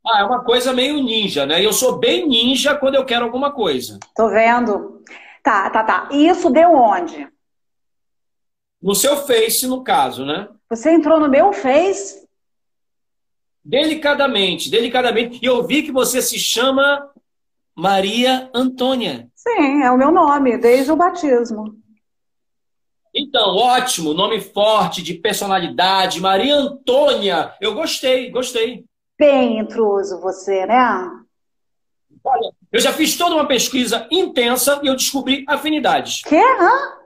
Ah, 0.05 0.21
é 0.21 0.23
uma 0.23 0.43
coisa 0.43 0.73
meio 0.73 0.95
ninja, 1.03 1.45
né? 1.45 1.63
Eu 1.63 1.71
sou 1.71 1.99
bem 1.99 2.27
ninja 2.27 2.75
quando 2.75 2.95
eu 2.95 3.05
quero 3.05 3.25
alguma 3.25 3.51
coisa. 3.51 3.99
Tô 4.15 4.29
vendo. 4.29 5.03
Tá, 5.43 5.69
tá, 5.69 5.83
tá. 5.83 6.09
E 6.11 6.27
isso 6.27 6.49
deu 6.49 6.71
onde? 6.71 7.27
No 8.81 8.95
seu 8.95 9.17
Face, 9.17 9.67
no 9.67 9.83
caso, 9.83 10.25
né? 10.25 10.47
Você 10.69 10.89
entrou 10.91 11.19
no 11.19 11.29
meu 11.29 11.53
Face? 11.53 12.27
Delicadamente, 13.63 14.71
delicadamente. 14.71 15.39
E 15.41 15.45
eu 15.45 15.67
vi 15.67 15.83
que 15.83 15.91
você 15.91 16.21
se 16.21 16.39
chama 16.39 17.11
Maria 17.75 18.49
Antônia. 18.53 19.28
Sim, 19.39 19.83
é 19.83 19.89
o 19.89 19.97
meu 19.97 20.11
nome, 20.11 20.57
desde 20.57 20.91
o 20.91 20.97
batismo. 20.97 21.73
Então, 23.15 23.55
ótimo, 23.55 24.13
nome 24.13 24.41
forte, 24.41 25.01
de 25.01 25.13
personalidade, 25.13 26.19
Maria 26.19 26.55
Antônia. 26.55 27.53
Eu 27.61 27.73
gostei, 27.73 28.29
gostei. 28.29 28.83
Bem 29.17 29.59
intruso 29.59 30.19
você, 30.19 30.65
né? 30.65 31.09
Olha, 32.21 32.51
eu 32.69 32.81
já 32.81 32.91
fiz 32.91 33.17
toda 33.17 33.35
uma 33.35 33.47
pesquisa 33.47 34.05
intensa 34.11 34.81
e 34.83 34.87
eu 34.87 34.95
descobri 34.95 35.45
afinidades. 35.47 36.21
Quê? 36.23 36.35
Hã? 36.35 36.99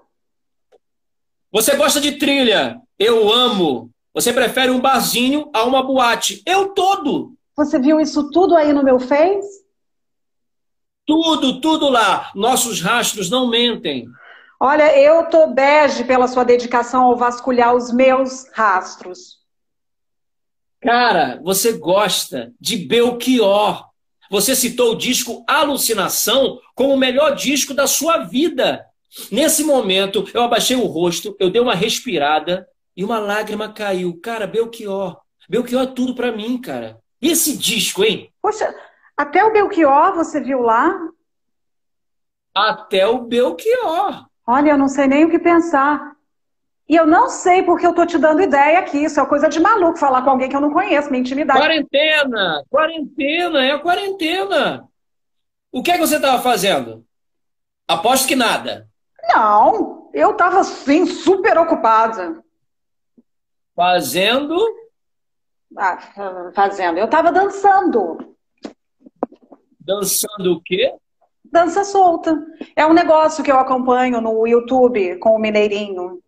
Você 1.51 1.75
gosta 1.75 2.01
de 2.01 2.13
trilha? 2.13 2.81
Eu 2.97 3.31
amo. 3.31 3.91
Você 4.11 4.33
prefere 4.33 4.71
um 4.71 4.81
barzinho 4.81 5.51
a 5.53 5.63
uma 5.65 5.83
boate? 5.83 6.41
Eu 6.47 6.69
todo. 6.73 7.35
Você 7.55 7.79
viu 7.79 7.99
isso 7.99 8.31
tudo 8.31 8.55
aí 8.55 8.73
no 8.73 8.83
meu 8.83 8.99
Face? 8.99 9.62
Tudo, 11.05 11.59
tudo 11.59 11.89
lá. 11.89 12.31
Nossos 12.33 12.81
rastros 12.81 13.29
não 13.29 13.49
mentem. 13.49 14.07
Olha, 14.59 14.97
eu 14.97 15.25
tô 15.25 15.47
bege 15.47 16.05
pela 16.05 16.27
sua 16.27 16.43
dedicação 16.43 17.03
ao 17.03 17.17
vasculhar 17.17 17.75
os 17.75 17.91
meus 17.91 18.47
rastros. 18.53 19.39
Cara, 20.81 21.39
você 21.43 21.73
gosta 21.73 22.53
de 22.59 22.77
Belchior. 22.77 23.85
Você 24.29 24.55
citou 24.55 24.93
o 24.93 24.97
disco 24.97 25.43
Alucinação 25.47 26.59
como 26.75 26.93
o 26.93 26.97
melhor 26.97 27.35
disco 27.35 27.73
da 27.73 27.87
sua 27.87 28.19
vida. 28.19 28.85
Nesse 29.31 29.63
momento, 29.63 30.27
eu 30.33 30.41
abaixei 30.41 30.75
o 30.75 30.85
rosto, 30.85 31.35
eu 31.39 31.49
dei 31.49 31.61
uma 31.61 31.75
respirada 31.75 32.67
e 32.95 33.03
uma 33.03 33.19
lágrima 33.19 33.71
caiu. 33.71 34.19
Cara, 34.21 34.47
Belchior. 34.47 35.19
Belchior 35.47 35.83
é 35.83 35.87
tudo 35.87 36.15
para 36.15 36.31
mim, 36.31 36.57
cara. 36.57 36.97
E 37.21 37.29
esse 37.29 37.57
disco, 37.57 38.03
hein? 38.03 38.31
Poxa, 38.41 38.73
até 39.17 39.43
o 39.43 39.51
Belchior 39.51 40.13
você 40.13 40.39
viu 40.39 40.61
lá? 40.61 40.93
Até 42.55 43.07
o 43.07 43.19
Belchior. 43.19 44.25
Olha, 44.45 44.71
eu 44.71 44.77
não 44.77 44.87
sei 44.87 45.07
nem 45.07 45.25
o 45.25 45.29
que 45.29 45.39
pensar. 45.39 46.13
E 46.87 46.95
eu 46.95 47.07
não 47.07 47.29
sei 47.29 47.63
porque 47.63 47.87
eu 47.87 47.95
tô 47.95 48.05
te 48.05 48.17
dando 48.17 48.41
ideia 48.41 48.79
aqui. 48.79 49.03
Isso 49.03 49.19
é 49.19 49.25
coisa 49.25 49.47
de 49.47 49.59
maluco 49.59 49.97
falar 49.97 50.21
com 50.21 50.29
alguém 50.29 50.49
que 50.49 50.55
eu 50.55 50.61
não 50.61 50.71
conheço, 50.71 51.09
minha 51.09 51.21
intimidade. 51.21 51.59
Quarentena! 51.59 52.63
Quarentena, 52.69 53.65
é 53.65 53.71
a 53.71 53.79
quarentena. 53.79 54.87
O 55.71 55.81
que 55.81 55.91
é 55.91 55.93
que 55.95 56.01
você 56.01 56.17
estava 56.17 56.41
fazendo? 56.41 57.05
Aposto 57.87 58.27
que 58.27 58.35
nada. 58.35 58.87
Não, 59.33 60.09
eu 60.13 60.31
estava 60.31 60.63
sim 60.63 61.05
super 61.05 61.57
ocupada. 61.57 62.43
Fazendo? 63.75 64.55
Ah, 65.75 65.97
fazendo. 66.53 66.99
Eu 66.99 67.05
estava 67.05 67.31
dançando. 67.31 68.32
Dançando 69.85 70.53
o 70.53 70.61
quê? 70.61 70.93
Dança 71.43 71.83
solta. 71.83 72.35
É 72.75 72.85
um 72.85 72.93
negócio 72.93 73.43
que 73.43 73.51
eu 73.51 73.59
acompanho 73.59 74.21
no 74.21 74.47
YouTube 74.47 75.17
com 75.17 75.31
o 75.31 75.39
Mineirinho. 75.39 76.21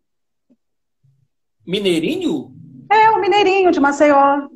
Mineirinho? 1.66 2.54
É, 2.92 3.10
o 3.10 3.20
Mineirinho 3.20 3.72
de 3.72 3.80
Maceió. 3.80 4.48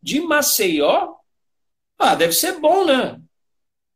De 0.00 0.20
Maceió? 0.20 1.14
Ah, 1.98 2.14
deve 2.14 2.32
ser 2.32 2.58
bom, 2.60 2.84
né? 2.84 3.20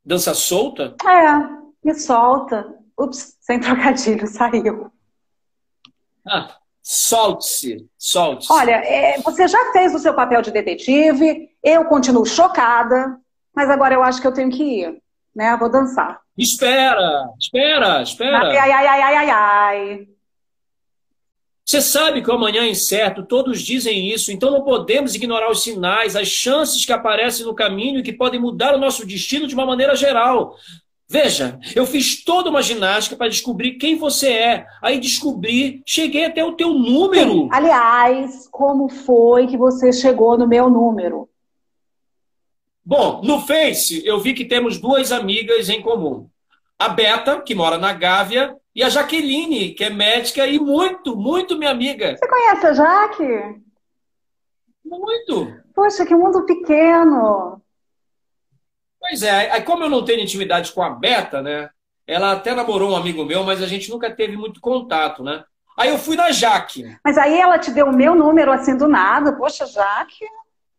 Dança 0.04 0.34
solta? 0.34 0.96
É, 1.06 1.86
me 1.86 1.94
solta. 1.94 2.76
Ups, 2.98 3.38
sem 3.40 3.60
trocadilho, 3.60 4.26
saiu. 4.28 4.92
Ah, 6.26 6.56
solte-se, 6.82 7.88
solte-se. 7.96 8.52
Olha, 8.52 8.72
é, 8.72 9.18
você 9.22 9.48
já 9.48 9.72
fez 9.72 9.94
o 9.94 9.98
seu 9.98 10.14
papel 10.14 10.42
de 10.42 10.50
detetive, 10.50 11.48
eu 11.62 11.84
continuo 11.86 12.26
chocada, 12.26 13.18
mas 13.54 13.70
agora 13.70 13.94
eu 13.94 14.02
acho 14.02 14.20
que 14.20 14.26
eu 14.26 14.32
tenho 14.32 14.50
que 14.50 14.62
ir, 14.62 15.02
né? 15.34 15.56
Vou 15.56 15.70
dançar. 15.70 16.20
Espera, 16.36 17.28
espera, 17.38 18.02
espera. 18.02 18.48
Ai, 18.48 18.56
ai, 18.56 18.72
ai, 18.72 19.02
ai, 19.02 19.14
ai, 19.16 19.30
ai. 19.30 20.08
Você 21.64 21.80
sabe 21.80 22.22
que 22.22 22.30
o 22.30 22.34
amanhã 22.34 22.62
é 22.62 22.68
incerto, 22.68 23.24
todos 23.24 23.62
dizem 23.62 24.10
isso, 24.12 24.32
então 24.32 24.50
não 24.50 24.62
podemos 24.62 25.14
ignorar 25.14 25.50
os 25.50 25.62
sinais, 25.62 26.16
as 26.16 26.28
chances 26.28 26.84
que 26.84 26.92
aparecem 26.92 27.46
no 27.46 27.54
caminho 27.54 28.00
e 28.00 28.02
que 28.02 28.12
podem 28.12 28.40
mudar 28.40 28.74
o 28.74 28.78
nosso 28.78 29.06
destino 29.06 29.46
de 29.46 29.54
uma 29.54 29.64
maneira 29.64 29.94
geral. 29.94 30.56
Veja, 31.08 31.58
eu 31.76 31.84
fiz 31.86 32.24
toda 32.24 32.48
uma 32.48 32.62
ginástica 32.62 33.16
para 33.16 33.28
descobrir 33.28 33.72
quem 33.72 33.96
você 33.96 34.28
é. 34.32 34.66
Aí 34.80 34.98
descobri, 34.98 35.82
cheguei 35.86 36.24
até 36.24 36.42
o 36.42 36.52
teu 36.52 36.72
número. 36.72 37.32
Sim. 37.32 37.48
Aliás, 37.52 38.48
como 38.50 38.88
foi 38.88 39.46
que 39.46 39.56
você 39.56 39.92
chegou 39.92 40.38
no 40.38 40.48
meu 40.48 40.70
número? 40.70 41.28
Bom, 42.84 43.20
no 43.22 43.40
Face 43.40 44.04
eu 44.04 44.18
vi 44.20 44.34
que 44.34 44.44
temos 44.44 44.78
duas 44.78 45.12
amigas 45.12 45.68
em 45.68 45.80
comum. 45.80 46.28
A 46.78 46.88
Beta, 46.88 47.40
que 47.40 47.54
mora 47.54 47.78
na 47.78 47.92
Gávea, 47.92 48.56
e 48.74 48.82
a 48.82 48.88
Jaqueline, 48.88 49.74
que 49.74 49.84
é 49.84 49.90
médica 49.90 50.46
e 50.46 50.58
muito, 50.58 51.14
muito 51.14 51.56
minha 51.56 51.70
amiga. 51.70 52.16
Você 52.16 52.26
conhece 52.26 52.66
a 52.66 52.72
Jaque? 52.72 53.62
Muito. 54.84 55.62
Poxa, 55.74 56.04
que 56.04 56.14
mundo 56.14 56.44
pequeno. 56.44 57.62
Pois 58.98 59.22
é, 59.22 59.50
aí 59.50 59.62
como 59.62 59.84
eu 59.84 59.90
não 59.90 60.04
tenho 60.04 60.20
intimidade 60.20 60.72
com 60.72 60.82
a 60.82 60.90
Beta, 60.90 61.42
né? 61.42 61.70
Ela 62.06 62.32
até 62.32 62.54
namorou 62.54 62.90
um 62.90 62.96
amigo 62.96 63.24
meu, 63.24 63.44
mas 63.44 63.62
a 63.62 63.66
gente 63.66 63.90
nunca 63.90 64.10
teve 64.10 64.36
muito 64.36 64.60
contato, 64.60 65.22
né? 65.22 65.44
Aí 65.76 65.88
eu 65.88 65.98
fui 65.98 66.16
na 66.16 66.30
Jaque. 66.30 66.96
Mas 67.04 67.16
aí 67.16 67.38
ela 67.38 67.58
te 67.58 67.70
deu 67.70 67.86
o 67.86 67.96
meu 67.96 68.14
número 68.14 68.52
assim 68.52 68.76
do 68.76 68.88
nada. 68.88 69.32
Poxa, 69.32 69.66
Jaque. 69.66 70.24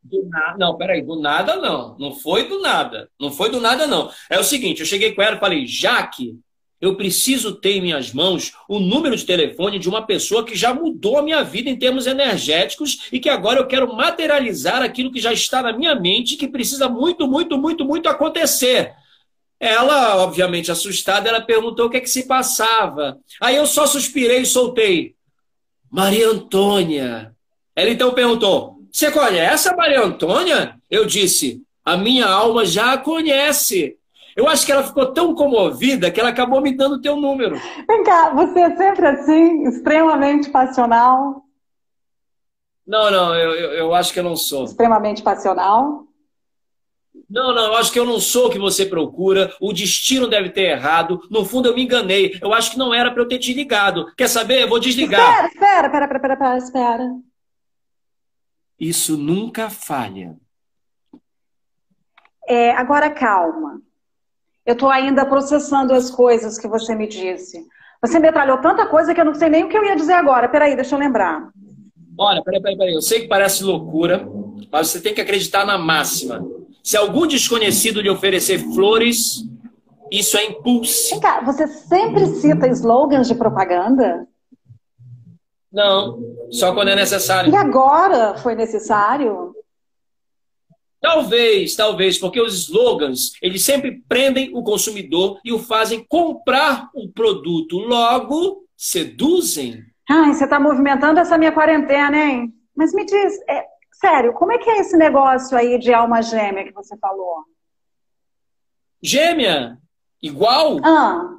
Do 0.03 0.27
nada, 0.27 0.57
não, 0.57 0.77
peraí, 0.77 1.01
do 1.01 1.19
nada 1.19 1.55
não. 1.55 1.97
Não 1.97 2.13
foi 2.13 2.47
do 2.47 2.59
nada. 2.59 3.09
Não 3.19 3.31
foi 3.31 3.49
do 3.49 3.61
nada, 3.61 3.87
não. 3.87 4.11
É 4.29 4.37
o 4.39 4.43
seguinte, 4.43 4.81
eu 4.81 4.85
cheguei 4.85 5.13
com 5.13 5.21
ela 5.21 5.37
e 5.37 5.39
falei, 5.39 5.65
Jaque, 5.65 6.37
eu 6.83 6.97
preciso 6.97 7.55
ter 7.55 7.77
em 7.77 7.81
minhas 7.81 8.11
mãos 8.11 8.51
o 8.67 8.77
número 8.77 9.15
de 9.15 9.25
telefone 9.25 9.79
de 9.79 9.87
uma 9.87 10.05
pessoa 10.05 10.43
que 10.43 10.53
já 10.53 10.73
mudou 10.73 11.17
a 11.17 11.21
minha 11.21 11.41
vida 11.41 11.69
em 11.69 11.79
termos 11.79 12.05
energéticos 12.05 13.07
e 13.09 13.21
que 13.21 13.29
agora 13.29 13.59
eu 13.59 13.65
quero 13.65 13.95
materializar 13.95 14.81
aquilo 14.81 15.09
que 15.09 15.21
já 15.21 15.31
está 15.31 15.61
na 15.61 15.71
minha 15.71 15.95
mente 15.95 16.33
e 16.33 16.37
que 16.37 16.45
precisa 16.45 16.89
muito, 16.89 17.25
muito, 17.25 17.57
muito, 17.57 17.85
muito 17.85 18.09
acontecer. 18.09 18.93
Ela, 19.57 20.17
obviamente 20.17 20.73
assustada, 20.73 21.29
ela 21.29 21.39
perguntou 21.39 21.85
o 21.85 21.89
que 21.89 21.95
é 21.95 22.01
que 22.01 22.09
se 22.09 22.27
passava. 22.27 23.17
Aí 23.39 23.55
eu 23.55 23.65
só 23.65 23.87
suspirei 23.87 24.41
e 24.41 24.45
soltei. 24.45 25.15
Maria 25.89 26.27
Antônia. 26.27 27.33
Ela 27.73 27.91
então 27.91 28.11
perguntou: 28.13 28.72
Você 28.93 29.09
conhece 29.11 29.67
a 29.67 29.75
Maria 29.75 30.01
Antônia? 30.03 30.75
Eu 30.87 31.03
disse: 31.03 31.63
A 31.83 31.97
minha 31.97 32.27
alma 32.27 32.63
já 32.63 32.93
a 32.93 32.97
conhece. 32.99 33.97
Eu 34.35 34.47
acho 34.47 34.65
que 34.65 34.71
ela 34.71 34.83
ficou 34.83 35.11
tão 35.11 35.33
comovida 35.33 36.11
que 36.11 36.19
ela 36.19 36.29
acabou 36.29 36.61
me 36.61 36.75
dando 36.75 36.95
o 36.95 37.01
teu 37.01 37.15
número. 37.15 37.55
Vem 37.87 38.03
cá, 38.03 38.29
você 38.29 38.59
é 38.59 38.75
sempre 38.75 39.07
assim, 39.07 39.67
extremamente 39.67 40.49
passional? 40.49 41.43
Não, 42.85 43.09
não, 43.09 43.35
eu, 43.35 43.51
eu, 43.51 43.71
eu 43.73 43.93
acho 43.93 44.13
que 44.13 44.19
eu 44.19 44.23
não 44.23 44.35
sou. 44.35 44.65
Extremamente 44.65 45.23
passional? 45.23 46.03
Não, 47.29 47.53
não, 47.53 47.65
eu 47.67 47.75
acho 47.75 47.91
que 47.91 47.99
eu 47.99 48.05
não 48.05 48.19
sou 48.19 48.47
o 48.47 48.49
que 48.51 48.59
você 48.59 48.85
procura. 48.85 49.55
O 49.59 49.73
destino 49.73 50.27
deve 50.27 50.49
ter 50.49 50.71
errado. 50.71 51.21
No 51.31 51.45
fundo, 51.45 51.69
eu 51.69 51.75
me 51.75 51.83
enganei. 51.83 52.37
Eu 52.41 52.53
acho 52.53 52.71
que 52.71 52.77
não 52.77 52.93
era 52.93 53.11
para 53.11 53.23
eu 53.23 53.27
ter 53.27 53.39
te 53.39 53.53
ligado. 53.53 54.13
Quer 54.15 54.27
saber? 54.27 54.63
Eu 54.63 54.69
vou 54.69 54.79
desligar. 54.79 55.47
Espera, 55.47 55.47
espera, 55.47 55.87
espera, 55.87 56.05
espera, 56.05 56.33
espera, 56.33 56.57
espera. 56.57 57.32
Isso 58.79 59.17
nunca 59.17 59.69
falha. 59.69 60.35
É, 62.47 62.71
agora 62.71 63.09
calma. 63.09 63.81
Eu 64.65 64.73
estou 64.73 64.89
ainda 64.89 65.25
processando 65.25 65.93
as 65.93 66.09
coisas 66.09 66.57
que 66.57 66.67
você 66.67 66.95
me 66.95 67.07
disse. 67.07 67.65
Você 68.01 68.19
metralhou 68.19 68.57
tanta 68.59 68.85
coisa 68.85 69.13
que 69.13 69.21
eu 69.21 69.25
não 69.25 69.33
sei 69.33 69.49
nem 69.49 69.63
o 69.63 69.69
que 69.69 69.77
eu 69.77 69.83
ia 69.85 69.95
dizer 69.95 70.13
agora. 70.13 70.49
Peraí, 70.49 70.75
deixa 70.75 70.95
eu 70.95 70.99
lembrar. 70.99 71.49
Olha, 72.17 72.43
peraí, 72.43 72.61
peraí, 72.61 72.77
peraí. 72.77 72.93
Eu 72.93 73.01
sei 73.01 73.21
que 73.21 73.27
parece 73.27 73.63
loucura, 73.63 74.27
mas 74.71 74.89
você 74.89 75.01
tem 75.01 75.13
que 75.13 75.21
acreditar 75.21 75.65
na 75.65 75.77
máxima. 75.77 76.45
Se 76.83 76.97
algum 76.97 77.25
desconhecido 77.25 78.01
lhe 78.01 78.09
oferecer 78.09 78.59
flores, 78.73 79.45
isso 80.11 80.37
é 80.37 80.45
impulso. 80.45 81.11
Vem 81.11 81.19
cá, 81.19 81.41
você 81.41 81.65
sempre 81.65 82.25
cita 82.27 82.67
slogans 82.67 83.27
de 83.27 83.35
propaganda? 83.35 84.27
Não, 85.73 86.19
só 86.51 86.71
quando 86.71 86.89
é 86.89 86.95
necessário. 86.95 87.51
E 87.51 87.55
agora 87.55 88.37
foi 88.37 88.53
necessário? 88.53 89.55
Talvez, 91.01 91.75
talvez, 91.75 92.17
porque 92.17 92.39
os 92.39 92.53
slogans, 92.53 93.33
eles 93.41 93.63
sempre 93.63 94.03
prendem 94.07 94.55
o 94.55 94.63
consumidor 94.63 95.39
e 95.43 95.51
o 95.51 95.59
fazem 95.59 96.05
comprar 96.07 96.89
o 96.93 97.09
produto, 97.09 97.77
logo 97.77 98.65
seduzem. 98.77 99.83
Ai, 100.09 100.33
você 100.33 100.43
está 100.43 100.59
movimentando 100.59 101.19
essa 101.19 101.37
minha 101.37 101.51
quarentena, 101.51 102.17
hein? 102.17 102.53
Mas 102.75 102.93
me 102.93 103.05
diz, 103.05 103.39
é, 103.49 103.65
sério, 103.93 104.33
como 104.33 104.51
é 104.51 104.59
que 104.59 104.69
é 104.69 104.79
esse 104.79 104.95
negócio 104.95 105.57
aí 105.57 105.79
de 105.79 105.93
alma 105.93 106.21
gêmea 106.21 106.63
que 106.65 106.71
você 106.71 106.95
falou? 106.97 107.43
Gêmea? 109.01 109.77
Igual? 110.21 110.77
Ah. 110.85 111.37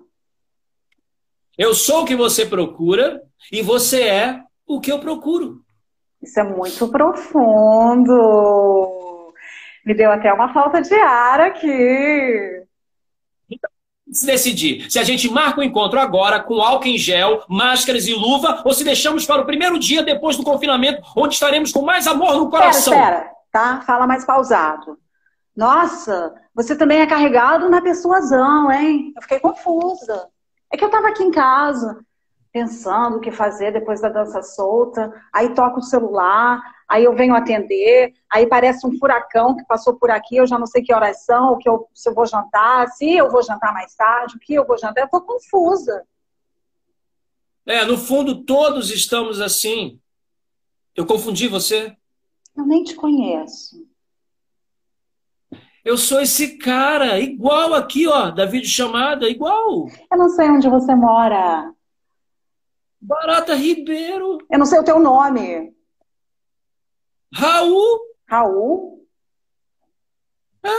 Eu 1.56 1.74
sou 1.74 2.02
o 2.02 2.04
que 2.04 2.16
você 2.16 2.44
procura 2.44 3.22
e 3.52 3.62
você 3.62 4.02
é 4.02 4.40
o 4.66 4.80
que 4.80 4.90
eu 4.90 4.98
procuro. 4.98 5.60
Isso 6.22 6.40
é 6.40 6.42
muito 6.42 6.88
profundo. 6.88 8.12
Me 9.84 9.94
deu 9.94 10.10
até 10.10 10.32
uma 10.32 10.52
falta 10.52 10.82
de 10.82 10.94
ar 10.94 11.40
aqui. 11.40 12.64
Então, 13.48 13.70
se 14.10 14.26
decidir 14.26 14.90
se 14.90 14.98
a 14.98 15.04
gente 15.04 15.30
marca 15.30 15.60
o 15.60 15.62
encontro 15.62 16.00
agora 16.00 16.40
com 16.40 16.60
álcool 16.60 16.88
em 16.88 16.98
gel, 16.98 17.44
máscaras 17.48 18.08
e 18.08 18.14
luva, 18.14 18.62
ou 18.64 18.72
se 18.72 18.82
deixamos 18.82 19.24
para 19.24 19.42
o 19.42 19.46
primeiro 19.46 19.78
dia 19.78 20.02
depois 20.02 20.36
do 20.36 20.42
confinamento, 20.42 21.02
onde 21.16 21.34
estaremos 21.34 21.70
com 21.70 21.82
mais 21.82 22.06
amor 22.06 22.36
no 22.36 22.50
coração. 22.50 22.94
Espera, 22.94 23.18
espera, 23.18 23.34
tá? 23.52 23.82
Fala 23.82 24.06
mais 24.06 24.24
pausado. 24.24 24.98
Nossa, 25.54 26.34
você 26.52 26.74
também 26.74 27.00
é 27.00 27.06
carregado 27.06 27.70
na 27.70 27.80
persuasão, 27.80 28.72
hein? 28.72 29.12
Eu 29.14 29.22
fiquei 29.22 29.38
confusa. 29.38 30.28
É 30.74 30.76
que 30.76 30.84
eu 30.84 30.90
tava 30.90 31.06
aqui 31.06 31.22
em 31.22 31.30
casa, 31.30 32.04
pensando 32.52 33.18
o 33.18 33.20
que 33.20 33.30
fazer 33.30 33.72
depois 33.72 34.00
da 34.00 34.08
dança 34.08 34.42
solta, 34.42 35.08
aí 35.32 35.54
toco 35.54 35.78
o 35.78 35.82
celular, 35.84 36.60
aí 36.88 37.04
eu 37.04 37.14
venho 37.14 37.32
atender, 37.32 38.12
aí 38.28 38.44
parece 38.44 38.84
um 38.84 38.98
furacão 38.98 39.54
que 39.54 39.64
passou 39.66 39.94
por 39.94 40.10
aqui, 40.10 40.34
eu 40.34 40.48
já 40.48 40.58
não 40.58 40.66
sei 40.66 40.82
que 40.82 40.92
horas 40.92 41.24
são, 41.24 41.52
o 41.52 41.58
que 41.58 41.68
eu, 41.68 41.88
se 41.94 42.08
eu 42.08 42.12
vou 42.12 42.26
jantar, 42.26 42.88
se 42.88 43.08
eu 43.08 43.30
vou 43.30 43.40
jantar 43.40 43.72
mais 43.72 43.94
tarde, 43.94 44.34
o 44.34 44.40
que 44.40 44.52
eu 44.52 44.66
vou 44.66 44.76
jantar, 44.76 45.02
eu 45.02 45.08
tô 45.08 45.20
confusa. 45.20 46.02
É, 47.64 47.84
no 47.84 47.96
fundo 47.96 48.44
todos 48.44 48.90
estamos 48.90 49.40
assim. 49.40 50.00
Eu 50.92 51.06
confundi 51.06 51.46
você? 51.46 51.96
Eu 52.56 52.66
nem 52.66 52.82
te 52.82 52.96
conheço. 52.96 53.76
Eu 55.84 55.98
sou 55.98 56.20
esse 56.22 56.56
cara, 56.56 57.20
igual 57.20 57.74
aqui, 57.74 58.08
ó, 58.08 58.30
da 58.30 58.46
videochamada, 58.46 59.28
igual. 59.28 59.86
Eu 60.10 60.18
não 60.18 60.30
sei 60.30 60.48
onde 60.48 60.66
você 60.68 60.94
mora. 60.94 61.70
Barata 62.98 63.54
Ribeiro. 63.54 64.38
Eu 64.50 64.58
não 64.58 64.64
sei 64.64 64.78
o 64.78 64.84
teu 64.84 64.98
nome. 64.98 65.74
Raul. 67.34 68.00
Raul? 68.26 69.06
É. 70.64 70.70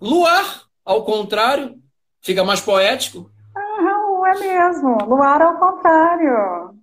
Luar, 0.00 0.68
ao 0.84 1.04
contrário. 1.04 1.82
Fica 2.20 2.44
mais 2.44 2.60
poético. 2.60 3.28
Ah, 3.56 3.82
Raul, 3.82 4.24
é 4.26 4.38
mesmo. 4.38 5.04
Luar 5.04 5.42
ao 5.42 5.58
contrário. 5.58 6.78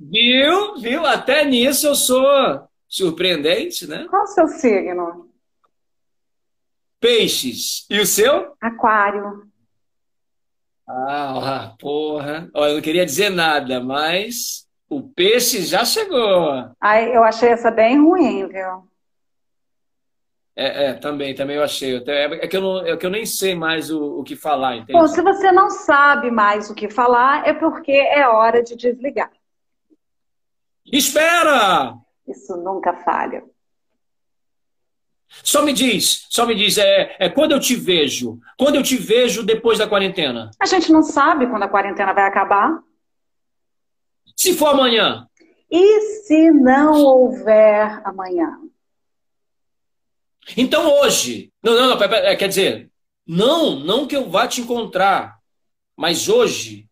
Viu? 0.00 0.74
Viu? 0.80 1.06
Até 1.06 1.44
nisso 1.44 1.86
eu 1.86 1.94
sou 1.94 2.26
surpreendente, 2.88 3.86
né? 3.86 4.06
Qual 4.10 4.24
o 4.24 4.26
seu 4.26 4.48
signo? 4.48 5.32
Peixes. 7.04 7.84
E 7.90 8.00
o 8.00 8.06
seu? 8.06 8.54
Aquário. 8.58 9.42
Ah, 10.88 11.74
porra. 11.78 12.48
Olha, 12.54 12.70
eu 12.70 12.74
não 12.76 12.80
queria 12.80 13.04
dizer 13.04 13.28
nada, 13.28 13.78
mas 13.78 14.66
o 14.88 15.02
peixe 15.02 15.60
já 15.66 15.84
chegou. 15.84 16.70
Ai, 16.80 17.14
eu 17.14 17.22
achei 17.22 17.50
essa 17.50 17.70
bem 17.70 18.00
ruim, 18.00 18.48
viu? 18.48 18.88
É, 20.56 20.86
é, 20.86 20.92
também, 20.94 21.34
também 21.34 21.56
eu 21.56 21.62
achei. 21.62 22.02
É 22.06 22.48
que 22.48 22.56
eu, 22.56 22.62
não, 22.62 22.86
é 22.86 22.96
que 22.96 23.04
eu 23.04 23.10
nem 23.10 23.26
sei 23.26 23.54
mais 23.54 23.90
o, 23.90 24.20
o 24.20 24.24
que 24.24 24.34
falar, 24.34 24.76
entende? 24.76 24.98
Bom, 24.98 25.06
se 25.06 25.20
você 25.20 25.52
não 25.52 25.68
sabe 25.68 26.30
mais 26.30 26.70
o 26.70 26.74
que 26.74 26.88
falar, 26.88 27.46
é 27.46 27.52
porque 27.52 27.92
é 27.92 28.26
hora 28.26 28.62
de 28.62 28.74
desligar. 28.76 29.30
Espera! 30.86 31.98
Isso 32.26 32.56
nunca 32.56 32.94
falha. 32.94 33.44
Só 35.42 35.62
me 35.62 35.72
diz, 35.72 36.26
só 36.30 36.46
me 36.46 36.54
diz, 36.54 36.78
é, 36.78 37.16
é 37.18 37.28
quando 37.28 37.52
eu 37.52 37.60
te 37.60 37.74
vejo? 37.74 38.38
Quando 38.58 38.76
eu 38.76 38.82
te 38.82 38.96
vejo 38.96 39.42
depois 39.42 39.78
da 39.78 39.86
quarentena? 39.86 40.50
A 40.58 40.66
gente 40.66 40.90
não 40.90 41.02
sabe 41.02 41.46
quando 41.46 41.64
a 41.64 41.68
quarentena 41.68 42.12
vai 42.12 42.24
acabar. 42.24 42.78
Se 44.36 44.54
for 44.54 44.68
amanhã? 44.68 45.28
E 45.70 46.00
se 46.22 46.50
não 46.50 47.02
houver 47.02 48.00
amanhã? 48.04 48.58
Então 50.56 51.00
hoje. 51.00 51.52
Não, 51.62 51.74
não, 51.74 51.96
não, 51.96 52.02
é, 52.02 52.36
quer 52.36 52.48
dizer, 52.48 52.90
não, 53.26 53.76
não 53.76 54.06
que 54.06 54.16
eu 54.16 54.28
vá 54.28 54.46
te 54.46 54.60
encontrar, 54.60 55.38
mas 55.96 56.28
hoje, 56.28 56.88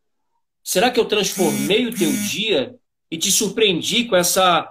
será 0.63 0.91
que 0.91 0.99
eu 0.99 1.05
transformei 1.05 1.87
o 1.87 1.95
teu 1.95 2.11
dia 2.11 2.75
e 3.11 3.19
te 3.19 3.31
surpreendi 3.31 4.05
com 4.05 4.17
essa 4.17 4.71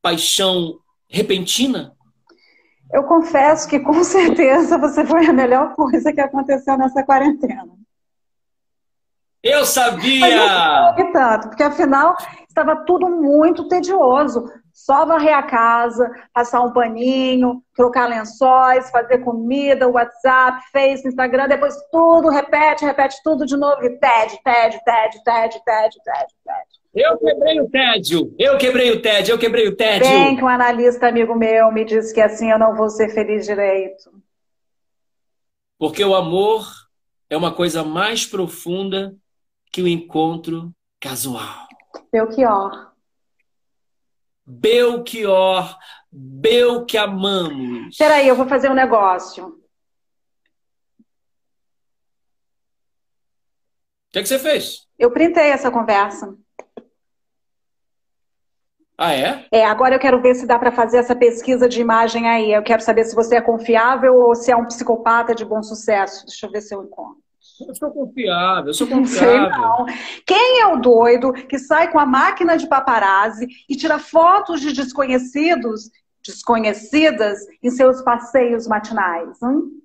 paixão 0.00 0.78
repentina? 1.08 1.96
Eu 2.92 3.04
confesso 3.04 3.68
que 3.68 3.80
com 3.80 4.02
certeza 4.04 4.78
você 4.78 5.04
foi 5.04 5.26
a 5.26 5.32
melhor 5.32 5.74
coisa 5.74 6.12
que 6.12 6.20
aconteceu 6.20 6.76
nessa 6.76 7.02
quarentena. 7.02 7.68
Eu 9.42 9.64
sabia! 9.64 10.20
Mas 10.20 10.98
não 10.98 11.12
tanto, 11.12 11.48
porque 11.48 11.62
afinal 11.62 12.14
estava 12.46 12.84
tudo 12.84 13.08
muito 13.08 13.68
tedioso. 13.68 14.44
Só 14.72 15.04
varrer 15.04 15.36
a 15.36 15.42
casa, 15.42 16.10
passar 16.32 16.62
um 16.62 16.72
paninho, 16.72 17.62
trocar 17.74 18.08
lençóis, 18.08 18.90
fazer 18.90 19.18
comida, 19.18 19.88
WhatsApp, 19.88 20.62
Face, 20.72 21.06
Instagram, 21.06 21.48
depois 21.48 21.74
tudo, 21.90 22.28
repete, 22.28 22.84
repete 22.84 23.20
tudo 23.22 23.44
de 23.44 23.56
novo 23.56 23.82
e 23.84 23.98
TED, 23.98 24.38
TED, 24.42 24.80
TED, 24.84 25.24
TED, 25.24 25.62
TED, 25.64 25.94
TED, 26.02 26.26
TED. 26.44 26.79
Eu 26.92 27.18
quebrei 27.18 27.60
o 27.60 27.70
tédio, 27.70 28.34
eu 28.36 28.58
quebrei 28.58 28.90
o 28.90 29.00
tédio, 29.00 29.32
eu 29.32 29.38
quebrei 29.38 29.68
o 29.68 29.76
tédio. 29.76 30.08
Bem 30.08 30.36
que 30.36 30.42
um 30.42 30.48
analista 30.48 31.06
amigo 31.06 31.36
meu 31.36 31.70
me 31.70 31.84
disse 31.84 32.12
que 32.12 32.20
assim 32.20 32.50
eu 32.50 32.58
não 32.58 32.74
vou 32.74 32.90
ser 32.90 33.10
feliz 33.10 33.46
direito. 33.46 34.10
Porque 35.78 36.04
o 36.04 36.16
amor 36.16 36.66
é 37.28 37.36
uma 37.36 37.54
coisa 37.54 37.84
mais 37.84 38.26
profunda 38.26 39.14
que 39.70 39.80
o 39.80 39.86
encontro 39.86 40.74
casual. 40.98 41.68
Belchior. 42.12 42.90
Belchior, 44.44 45.78
Belchiamamos. 46.10 47.96
Peraí, 47.96 48.26
eu 48.26 48.34
vou 48.34 48.48
fazer 48.48 48.68
um 48.68 48.74
negócio. 48.74 49.46
O 54.08 54.12
que, 54.12 54.18
é 54.18 54.22
que 54.22 54.28
você 54.28 54.40
fez? 54.40 54.88
Eu 54.98 55.12
printei 55.12 55.50
essa 55.50 55.70
conversa. 55.70 56.36
Ah, 59.02 59.14
é? 59.14 59.46
É, 59.50 59.64
agora 59.64 59.94
eu 59.94 59.98
quero 59.98 60.20
ver 60.20 60.34
se 60.34 60.44
dá 60.46 60.58
para 60.58 60.70
fazer 60.70 60.98
essa 60.98 61.16
pesquisa 61.16 61.66
de 61.66 61.80
imagem 61.80 62.28
aí. 62.28 62.52
Eu 62.52 62.62
quero 62.62 62.82
saber 62.82 63.04
se 63.04 63.14
você 63.14 63.36
é 63.36 63.40
confiável 63.40 64.14
ou 64.14 64.34
se 64.34 64.52
é 64.52 64.56
um 64.56 64.66
psicopata 64.66 65.34
de 65.34 65.42
bom 65.42 65.62
sucesso. 65.62 66.26
Deixa 66.26 66.44
eu 66.44 66.50
ver 66.50 66.60
se 66.60 66.74
eu 66.74 66.84
encontro. 66.84 67.16
Eu 67.66 67.74
sou 67.74 67.90
confiável, 67.90 68.66
eu 68.66 68.74
sou 68.74 68.86
Não 68.92 69.06
sei 69.06 69.20
confiável. 69.26 69.58
não. 69.58 69.86
Quem 70.26 70.60
é 70.60 70.66
o 70.66 70.76
doido 70.76 71.32
que 71.32 71.58
sai 71.58 71.90
com 71.90 71.98
a 71.98 72.04
máquina 72.04 72.58
de 72.58 72.66
paparazzi 72.68 73.48
e 73.66 73.74
tira 73.74 73.98
fotos 73.98 74.60
de 74.60 74.74
desconhecidos, 74.74 75.90
desconhecidas, 76.22 77.38
em 77.62 77.70
seus 77.70 78.02
passeios 78.02 78.68
matinais? 78.68 79.38
Hum? 79.42 79.80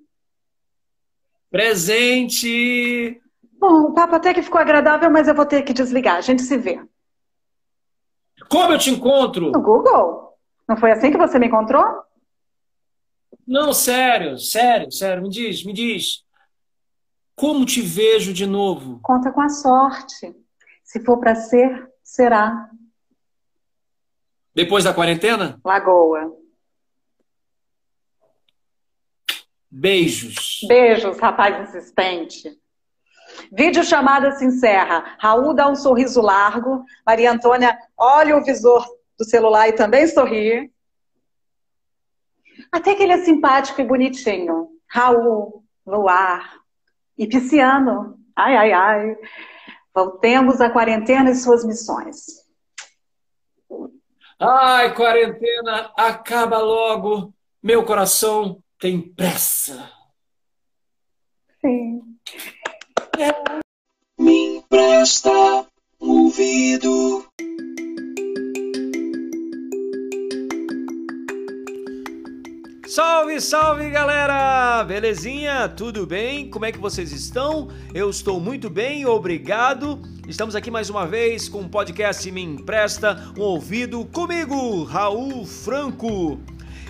Presente! 1.50 3.18
Bom, 3.58 3.84
o 3.84 3.94
papo 3.94 4.14
até 4.14 4.34
que 4.34 4.42
ficou 4.42 4.60
agradável, 4.60 5.10
mas 5.10 5.26
eu 5.26 5.34
vou 5.34 5.46
ter 5.46 5.62
que 5.62 5.72
desligar. 5.72 6.16
A 6.16 6.20
gente 6.20 6.42
se 6.42 6.58
vê. 6.58 6.82
Como 8.48 8.72
eu 8.72 8.78
te 8.78 8.90
encontro? 8.90 9.50
No 9.50 9.60
Google? 9.60 10.36
Não 10.68 10.76
foi 10.76 10.92
assim 10.92 11.10
que 11.10 11.18
você 11.18 11.38
me 11.38 11.46
encontrou? 11.46 11.84
Não, 13.46 13.72
sério, 13.72 14.38
sério, 14.38 14.90
sério. 14.90 15.22
Me 15.22 15.28
diz, 15.28 15.64
me 15.64 15.72
diz. 15.72 16.24
Como 17.34 17.64
te 17.64 17.80
vejo 17.80 18.32
de 18.32 18.46
novo? 18.46 18.98
Conta 19.02 19.30
com 19.30 19.40
a 19.40 19.48
sorte. 19.48 20.34
Se 20.82 21.04
for 21.04 21.18
para 21.18 21.34
ser, 21.34 21.92
será. 22.02 22.70
Depois 24.54 24.84
da 24.84 24.94
quarentena? 24.94 25.60
Lagoa. 25.64 26.32
Beijos. 29.70 30.60
Beijos, 30.66 31.18
rapaz 31.18 31.68
insistente. 31.68 32.58
Vídeo 33.52 33.84
chamada 33.84 34.32
se 34.32 34.44
encerra. 34.44 35.16
Raul 35.18 35.54
dá 35.54 35.68
um 35.68 35.76
sorriso 35.76 36.20
largo. 36.20 36.84
Maria 37.04 37.32
Antônia 37.32 37.78
olha 37.96 38.36
o 38.36 38.44
visor 38.44 38.86
do 39.18 39.24
celular 39.24 39.68
e 39.68 39.72
também 39.72 40.06
sorri. 40.06 40.72
Até 42.72 42.94
que 42.94 43.02
ele 43.02 43.12
é 43.12 43.24
simpático 43.24 43.80
e 43.80 43.84
bonitinho. 43.84 44.68
Raul, 44.88 45.64
Luar 45.86 46.60
e 47.16 47.26
Pisciano. 47.26 48.18
Ai, 48.34 48.56
ai, 48.56 48.72
ai. 48.72 49.16
Voltemos 49.94 50.60
à 50.60 50.68
quarentena 50.68 51.30
e 51.30 51.34
suas 51.34 51.64
missões. 51.64 52.44
Ai, 54.38 54.94
quarentena, 54.94 55.90
acaba 55.96 56.58
logo. 56.58 57.32
Meu 57.62 57.84
coração 57.84 58.62
tem 58.78 59.00
pressa. 59.00 59.90
Sim. 61.60 62.02
Me 64.18 64.58
empresta 64.58 65.30
ouvido. 65.98 67.24
Salve, 72.86 73.40
salve 73.40 73.88
galera! 73.88 74.84
Belezinha? 74.84 75.66
Tudo 75.66 76.06
bem? 76.06 76.50
Como 76.50 76.66
é 76.66 76.72
que 76.72 76.78
vocês 76.78 77.10
estão? 77.10 77.68
Eu 77.94 78.10
estou 78.10 78.38
muito 78.38 78.68
bem, 78.68 79.06
obrigado. 79.06 79.98
Estamos 80.28 80.54
aqui 80.54 80.70
mais 80.70 80.90
uma 80.90 81.06
vez 81.06 81.48
com 81.48 81.62
o 81.62 81.68
podcast 81.70 82.30
Me 82.30 82.42
Empresta 82.42 83.32
um 83.38 83.40
Ouvido 83.40 84.04
comigo, 84.04 84.84
Raul 84.84 85.46
Franco. 85.46 86.38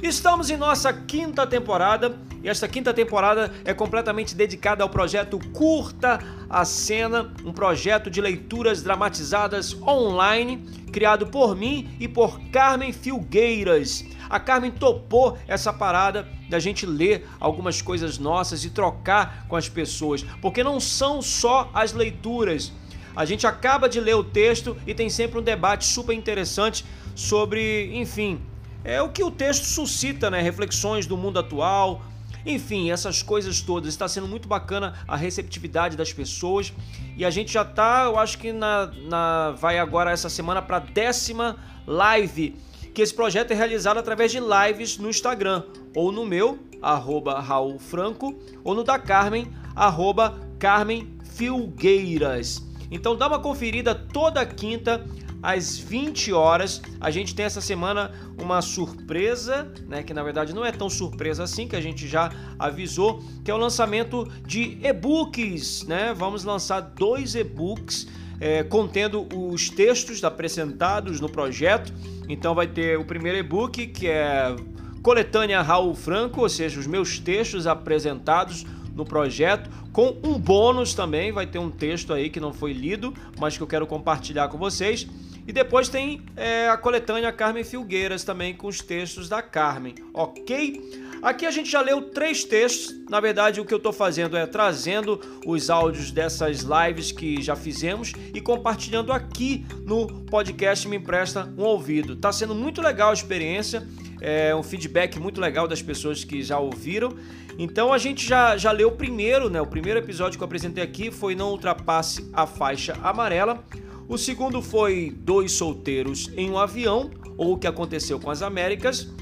Estamos 0.03 0.51
em 0.51 0.57
nossa 0.57 0.93
quinta 0.93 1.47
temporada 1.47 2.19
e 2.47 2.49
esta 2.49 2.69
quinta 2.69 2.95
temporada 2.95 3.53
é 3.65 3.75
completamente 3.75 4.33
dedicada 4.33 4.85
ao 4.85 4.89
projeto 4.89 5.37
Curta 5.53 6.21
a 6.49 6.65
Cena, 6.65 7.35
um 7.45 7.53
projeto 7.53 8.09
de 8.09 8.21
leituras 8.21 8.85
dramatizadas 8.85 9.75
online 9.83 10.65
criado 10.93 11.27
por 11.27 11.57
mim 11.57 11.91
e 11.99 12.07
por 12.07 12.41
Carmen 12.53 12.93
Filgueiras. 12.93 14.05
A 14.31 14.39
Carmen 14.39 14.71
topou 14.71 15.37
essa 15.49 15.73
parada 15.73 16.29
da 16.49 16.61
gente 16.61 16.87
ler 16.87 17.27
algumas 17.41 17.83
coisas 17.83 18.17
nossas 18.17 18.65
e 18.65 18.71
trocar 18.71 19.45
com 19.49 19.57
as 19.57 19.69
pessoas, 19.69 20.23
porque 20.41 20.63
não 20.63 20.79
são 20.79 21.21
só 21.21 21.69
as 21.75 21.93
leituras. 21.93 22.73
A 23.17 23.25
gente 23.25 23.45
acaba 23.45 23.89
de 23.89 23.99
ler 23.99 24.15
o 24.15 24.23
texto 24.23 24.77
e 24.87 24.95
tem 24.95 25.11
sempre 25.11 25.41
um 25.41 25.43
debate 25.43 25.85
super 25.85 26.13
interessante 26.13 26.85
sobre, 27.13 27.91
enfim, 27.93 28.41
é 28.85 29.03
o 29.03 29.09
que 29.09 29.25
o 29.25 29.33
texto 29.33 29.65
suscita, 29.65 30.31
né? 30.31 30.41
Reflexões 30.41 31.07
do 31.07 31.17
mundo 31.17 31.41
atual, 31.41 32.03
enfim, 32.47 32.91
essas 32.91 33.23
coisas 33.23 33.61
todas. 33.61 33.89
Está 33.89 34.07
sendo 34.07 34.29
muito 34.29 34.49
bacana 34.49 34.95
a 35.07 35.17
receptividade 35.17 35.97
das 35.97 36.13
pessoas 36.13 36.73
e 37.17 37.25
a 37.25 37.31
gente 37.31 37.53
já 37.53 37.65
tá, 37.65 38.05
eu 38.05 38.19
acho 38.19 38.39
que 38.39 38.53
na, 38.53 38.87
na 39.09 39.51
vai 39.51 39.79
agora 39.79 40.11
essa 40.11 40.31
semana 40.31 40.63
para 40.63 40.79
décima 40.79 41.57
live 41.87 42.57
que 42.95 43.03
esse 43.03 43.13
projeto 43.13 43.51
é 43.51 43.55
realizado 43.55 43.99
através 43.99 44.33
de 44.33 44.41
lives 44.41 44.97
no 44.97 45.11
Instagram, 45.11 45.65
ou 45.95 46.11
no 46.11 46.25
meu, 46.25 46.59
arroba 46.81 47.39
Raul 47.41 47.79
Franco, 47.79 48.35
ou 48.65 48.75
no 48.75 48.83
da 48.83 48.99
Carmen, 48.99 49.53
arroba 49.75 50.41
Carmen 50.59 51.07
Filgueiras. 51.35 52.67
Então 52.91 53.15
dá 53.15 53.27
uma 53.29 53.39
conferida 53.39 53.95
toda 53.95 54.47
quinta 54.47 55.05
às 55.47 55.79
20 55.79 56.33
horas. 56.33 56.83
A 57.01 57.09
gente 57.09 57.33
tem 57.33 57.47
essa 57.47 57.61
semana 57.61 58.11
uma 58.37 58.61
surpresa, 58.61 59.73
né, 59.87 60.03
que 60.03 60.13
na 60.13 60.25
verdade 60.25 60.53
não 60.53 60.65
é 60.65 60.73
tão 60.73 60.91
surpresa 60.91 61.45
assim, 61.45 61.69
que 61.69 61.77
a 61.77 61.81
gente 61.81 62.09
já 62.09 62.33
avisou, 62.59 63.23
que 63.45 63.51
é 63.53 63.55
o 63.55 63.57
lançamento 63.57 64.29
de 64.45 64.77
e-books, 64.83 65.85
né? 65.85 66.13
Vamos 66.13 66.43
lançar 66.43 66.81
dois 66.81 67.37
e-books 67.37 68.09
é, 68.41 68.65
contendo 68.65 69.25
os 69.33 69.71
textos 69.71 70.25
apresentados 70.25 71.21
no 71.21 71.29
projeto. 71.29 71.95
Então 72.29 72.53
vai 72.53 72.67
ter 72.67 72.99
o 72.99 73.05
primeiro 73.05 73.39
e-book 73.39 73.87
que 73.87 74.09
é 74.09 74.57
Coletânea 75.01 75.63
Raul 75.63 75.95
Franco, 75.95 76.41
ou 76.41 76.49
seja, 76.49 76.81
os 76.81 76.89
meus 76.89 77.21
textos 77.21 77.69
apresentados 77.69 78.67
no 78.97 79.05
projeto, 79.05 79.71
com 79.93 80.17
um 80.25 80.39
bônus 80.39 80.93
também, 80.93 81.31
vai 81.31 81.47
ter 81.47 81.59
um 81.59 81.71
texto 81.71 82.13
aí 82.13 82.31
que 82.31 82.41
não 82.41 82.53
foi 82.53 82.73
lido, 82.73 83.15
mas 83.39 83.57
que 83.57 83.63
eu 83.63 83.67
quero 83.67 83.87
compartilhar 83.87 84.49
com 84.49 84.59
vocês. 84.59 85.07
E 85.47 85.53
depois 85.53 85.89
tem 85.89 86.23
é, 86.37 86.69
a 86.69 86.77
coletânea 86.77 87.31
Carmen 87.33 87.63
Filgueiras 87.63 88.25
também 88.25 88.55
com 88.55 88.67
os 88.67 88.81
textos 88.81 89.29
da 89.29 89.41
Carmen, 89.41 89.95
ok? 90.13 91.07
Aqui 91.23 91.47
a 91.47 91.51
gente 91.51 91.71
já 91.71 91.81
leu 91.81 92.03
três 92.03 92.45
textos. 92.45 92.95
Na 93.09 93.21
verdade, 93.21 93.61
o 93.61 93.65
que 93.65 93.73
eu 93.73 93.79
estou 93.79 93.93
fazendo 93.93 94.37
é 94.37 94.47
trazendo 94.47 95.21
os 95.47 95.71
áudios 95.71 96.11
dessas 96.11 96.61
lives 96.61 97.13
que 97.13 97.41
já 97.41 97.57
fizemos 97.57 98.13
e 98.35 98.41
compartilhando 98.41 99.13
aqui 99.13 99.65
no 99.85 100.07
podcast 100.25 100.87
Me 100.89 100.97
Empresta 100.97 101.53
um 101.57 101.63
Ouvido. 101.63 102.17
Tá 102.17 102.33
sendo 102.33 102.55
muito 102.55 102.83
legal 102.83 103.11
a 103.11 103.15
experiência, 103.15 103.87
é 104.21 104.55
um 104.55 104.63
feedback 104.63 105.19
muito 105.19 105.41
legal 105.41 105.67
das 105.67 105.81
pessoas 105.81 106.25
que 106.25 106.43
já 106.43 106.59
ouviram. 106.59 107.17
Então 107.59 107.93
a 107.93 107.99
gente 107.99 108.27
já, 108.27 108.57
já 108.57 108.71
leu 108.71 108.89
o 108.89 108.93
primeiro, 108.93 109.49
né? 109.49 109.61
O 109.61 109.67
primeiro 109.67 109.99
episódio 109.99 110.39
que 110.39 110.43
eu 110.43 110.47
apresentei 110.47 110.83
aqui 110.85 111.11
foi 111.11 111.35
Não 111.35 111.51
Ultrapasse 111.51 112.29
a 112.33 112.47
Faixa 112.47 112.99
Amarela. 113.03 113.65
O 114.09 114.17
segundo 114.17 114.63
foi 114.63 115.13
Dois 115.19 115.51
Solteiros 115.51 116.31
em 116.37 116.49
um 116.49 116.57
Avião, 116.57 117.11
ou 117.37 117.55
O 117.55 117.59
que 117.59 117.67
Aconteceu 117.67 118.21
com 118.21 118.31
as 118.31 118.41
Américas. 118.41 119.13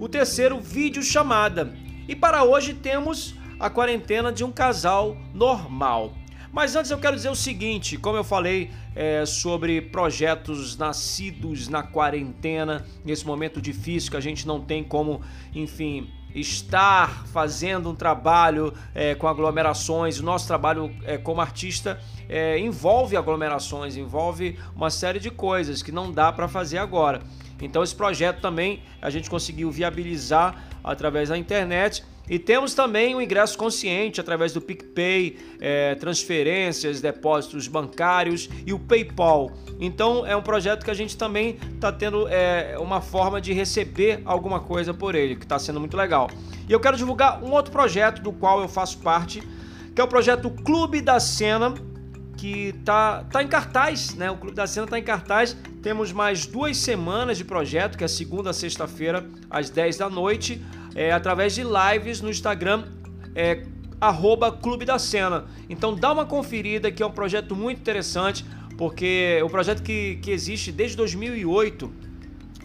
O 0.00 0.08
terceiro, 0.08 0.60
Vídeo 0.60 1.00
Chamada. 1.00 1.72
E 2.08 2.16
para 2.16 2.42
hoje 2.42 2.74
temos 2.74 3.36
a 3.60 3.70
quarentena 3.70 4.32
de 4.32 4.42
um 4.42 4.50
casal 4.50 5.16
normal. 5.32 6.12
Mas 6.52 6.74
antes 6.74 6.90
eu 6.90 6.98
quero 6.98 7.14
dizer 7.14 7.30
o 7.30 7.36
seguinte: 7.36 7.96
como 7.96 8.16
eu 8.16 8.24
falei 8.24 8.68
é, 8.96 9.24
sobre 9.24 9.80
projetos 9.80 10.76
nascidos 10.76 11.68
na 11.68 11.84
quarentena, 11.84 12.84
nesse 13.04 13.24
momento 13.24 13.62
difícil 13.62 14.10
que 14.10 14.16
a 14.16 14.20
gente 14.20 14.44
não 14.44 14.60
tem 14.60 14.82
como, 14.82 15.22
enfim, 15.54 16.10
estar 16.34 17.26
fazendo 17.26 17.90
um 17.90 17.94
trabalho 17.94 18.72
é, 18.94 19.14
com 19.14 19.28
aglomerações. 19.28 20.18
O 20.18 20.22
nosso 20.22 20.46
trabalho 20.46 20.94
é, 21.04 21.18
como 21.18 21.40
artista 21.40 22.00
é, 22.28 22.58
envolve 22.58 23.16
aglomerações, 23.16 23.96
envolve 23.96 24.58
uma 24.74 24.90
série 24.90 25.18
de 25.18 25.30
coisas 25.30 25.82
que 25.82 25.92
não 25.92 26.10
dá 26.10 26.32
para 26.32 26.48
fazer 26.48 26.78
agora. 26.78 27.20
Então 27.60 27.82
esse 27.82 27.94
projeto 27.94 28.40
também 28.40 28.82
a 29.00 29.10
gente 29.10 29.30
conseguiu 29.30 29.70
viabilizar 29.70 30.64
através 30.82 31.28
da 31.28 31.38
internet 31.38 32.04
e 32.28 32.38
temos 32.38 32.72
também 32.72 33.14
o 33.14 33.20
ingresso 33.20 33.58
consciente 33.58 34.20
através 34.20 34.52
do 34.52 34.60
PicPay, 34.60 35.38
é, 35.60 35.94
transferências, 35.96 37.00
depósitos 37.00 37.66
bancários 37.66 38.48
e 38.64 38.72
o 38.72 38.78
PayPal. 38.78 39.50
Então 39.80 40.24
é 40.24 40.36
um 40.36 40.42
projeto 40.42 40.84
que 40.84 40.90
a 40.90 40.94
gente 40.94 41.16
também 41.16 41.58
está 41.74 41.90
tendo 41.90 42.28
é, 42.28 42.76
uma 42.78 43.00
forma 43.00 43.40
de 43.40 43.52
receber 43.52 44.22
alguma 44.24 44.60
coisa 44.60 44.94
por 44.94 45.14
ele, 45.14 45.36
que 45.36 45.44
está 45.44 45.58
sendo 45.58 45.80
muito 45.80 45.96
legal. 45.96 46.30
E 46.68 46.72
eu 46.72 46.78
quero 46.78 46.96
divulgar 46.96 47.42
um 47.42 47.50
outro 47.50 47.72
projeto 47.72 48.22
do 48.22 48.32
qual 48.32 48.60
eu 48.60 48.68
faço 48.68 48.98
parte, 48.98 49.42
que 49.94 50.00
é 50.00 50.04
o 50.04 50.08
projeto 50.08 50.48
Clube 50.48 51.00
da 51.00 51.18
Cena, 51.18 51.74
que 52.36 52.72
tá, 52.84 53.24
tá 53.24 53.42
em 53.42 53.48
cartaz, 53.48 54.14
né? 54.14 54.30
O 54.30 54.36
Clube 54.36 54.56
da 54.56 54.66
Cena 54.66 54.86
tá 54.86 54.98
em 54.98 55.02
cartaz. 55.02 55.56
Temos 55.82 56.12
mais 56.12 56.46
duas 56.46 56.76
semanas 56.76 57.36
de 57.36 57.44
projeto, 57.44 57.98
que 57.98 58.04
é 58.04 58.08
segunda 58.08 58.50
a 58.50 58.52
sexta-feira, 58.52 59.26
às 59.50 59.68
10 59.68 59.98
da 59.98 60.08
noite 60.08 60.62
é, 60.94 61.12
através 61.12 61.54
de 61.54 61.62
lives 61.62 62.20
no 62.20 62.30
Instagram, 62.30 62.84
é, 63.34 63.64
Clube 64.60 64.84
da 64.84 64.98
Cena. 64.98 65.44
Então 65.68 65.94
dá 65.94 66.12
uma 66.12 66.26
conferida 66.26 66.90
que 66.90 67.02
é 67.02 67.06
um 67.06 67.10
projeto 67.10 67.54
muito 67.54 67.78
interessante, 67.78 68.44
porque 68.76 69.36
é 69.38 69.44
um 69.44 69.48
projeto 69.48 69.82
que, 69.82 70.16
que 70.16 70.30
existe 70.30 70.72
desde 70.72 70.96
2008, 70.96 71.92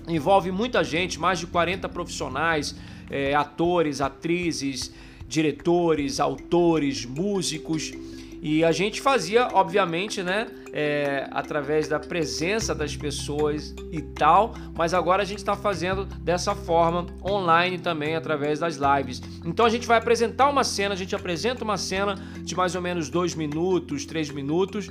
envolve 0.07 0.51
muita 0.51 0.83
gente, 0.83 1.19
mais 1.19 1.39
de 1.39 1.47
40 1.47 1.87
profissionais, 1.89 2.75
é, 3.09 3.35
atores, 3.35 4.01
atrizes, 4.01 4.91
diretores, 5.27 6.19
autores, 6.19 7.05
músicos. 7.05 7.91
E 8.41 8.63
a 8.63 8.71
gente 8.71 9.01
fazia, 9.01 9.47
obviamente, 9.53 10.21
né, 10.21 10.47
é, 10.71 11.27
através 11.31 11.87
da 11.87 11.99
presença 11.99 12.75
das 12.75 12.95
pessoas 12.95 13.73
e 13.91 14.01
tal, 14.01 14.53
mas 14.75 14.93
agora 14.93 15.23
a 15.23 15.25
gente 15.25 15.39
está 15.39 15.55
fazendo 15.55 16.05
dessa 16.05 16.53
forma 16.53 17.05
online 17.23 17.79
também, 17.79 18.15
através 18.15 18.59
das 18.59 18.77
lives. 18.77 19.21
Então 19.45 19.65
a 19.65 19.69
gente 19.69 19.87
vai 19.87 19.97
apresentar 19.97 20.49
uma 20.49 20.63
cena, 20.63 20.93
a 20.93 20.97
gente 20.97 21.15
apresenta 21.15 21.63
uma 21.63 21.77
cena 21.77 22.15
de 22.43 22.55
mais 22.55 22.75
ou 22.75 22.81
menos 22.81 23.09
dois 23.09 23.33
minutos, 23.33 24.05
três 24.05 24.29
minutos, 24.29 24.89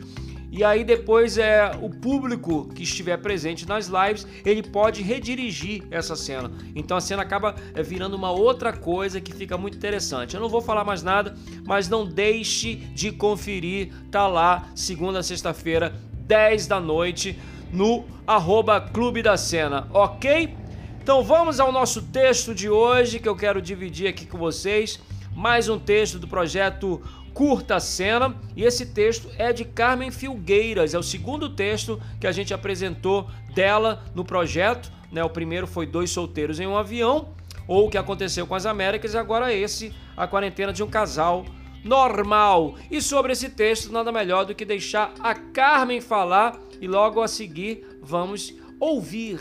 e 0.57 0.65
aí 0.65 0.85
depois 0.85 1.37
é 1.37 1.71
o 1.83 1.91
público 1.91 2.67
que 2.75 2.83
estiver 2.83 3.19
presente 3.19 3.69
nas 3.69 3.89
lives, 3.89 4.27
ele 4.43 4.63
pode 4.63 5.03
redirigir 5.03 5.83
essa 5.91 6.17
cena. 6.17 6.51
Então 6.75 6.97
a 6.97 7.01
cena 7.01 7.21
acaba 7.21 7.55
é, 7.75 7.83
virando 7.83 8.17
uma 8.17 8.31
outra 8.31 8.73
coisa 8.73 9.21
que 9.21 9.35
fica 9.35 9.59
muito 9.59 9.77
interessante. 9.77 10.35
Eu 10.35 10.41
não 10.41 10.49
vou 10.49 10.63
falar 10.63 10.83
mais 10.83 11.03
nada, 11.03 11.37
mas 11.67 11.91
não 11.91 12.07
deixe 12.07 12.77
de 12.77 13.13
conferir, 13.13 13.93
tá 14.11 14.27
lá 14.27 14.67
segunda 14.75 15.19
a 15.19 15.23
sexta-feira, 15.23 15.95
10 16.27 16.67
da 16.67 16.81
noite, 16.81 17.39
no 17.71 18.07
arroba 18.27 18.81
Clube 18.81 19.23
da 19.23 19.37
Cena, 19.37 19.87
ok? 19.93 20.57
Então 21.03 21.23
vamos 21.23 21.61
ao 21.61 21.71
nosso 21.71 22.01
texto 22.01 22.55
de 22.55 22.71
hoje 22.71 23.19
que 23.19 23.29
eu 23.29 23.37
quero 23.37 23.61
dividir 23.61 24.09
aqui 24.09 24.25
com 24.25 24.39
vocês. 24.39 24.99
Mais 25.35 25.69
um 25.69 25.79
texto 25.79 26.19
do 26.19 26.27
projeto 26.27 27.03
curta 27.37 27.79
cena. 27.79 28.35
E 28.57 28.65
esse 28.65 28.87
texto 28.87 29.29
é 29.37 29.53
de 29.53 29.63
Carmen 29.63 30.11
Filgueiras, 30.11 30.95
é 30.95 30.99
o 30.99 31.03
segundo 31.03 31.51
texto 31.51 32.01
que 32.19 32.27
a 32.27 32.33
gente 32.33 32.55
apresentou 32.55 33.29
dela 33.55 34.03
no 34.15 34.25
projeto. 34.25 34.91
Né? 35.13 35.23
O 35.23 35.29
primeiro 35.29 35.67
foi 35.67 35.87
Dois 35.87 36.11
Solteiros 36.11 36.59
em 36.59 36.67
um 36.67 36.79
Avião, 36.79 37.29
ou 37.69 37.87
o 37.87 37.91
que 37.91 37.99
aconteceu 37.99 38.47
com 38.47 38.55
as 38.55 38.65
Américas, 38.65 39.13
e 39.13 39.19
agora 39.19 39.53
esse, 39.53 39.93
A 40.17 40.27
Quarentena 40.27 40.73
de 40.73 40.83
um 40.83 40.89
Casal 40.89 41.45
Normal. 41.85 42.77
E 42.91 43.03
sobre 43.03 43.33
esse 43.33 43.51
texto, 43.51 43.93
nada 43.93 44.11
melhor 44.11 44.47
do 44.47 44.55
que 44.55 44.65
deixar 44.65 45.13
a 45.21 45.35
Carmen 45.35 46.01
falar 46.01 46.59
e 46.81 46.89
logo 46.89 47.21
a 47.21 47.29
seguir 47.29 47.87
vamos 48.01 48.55
ouvir 48.81 49.39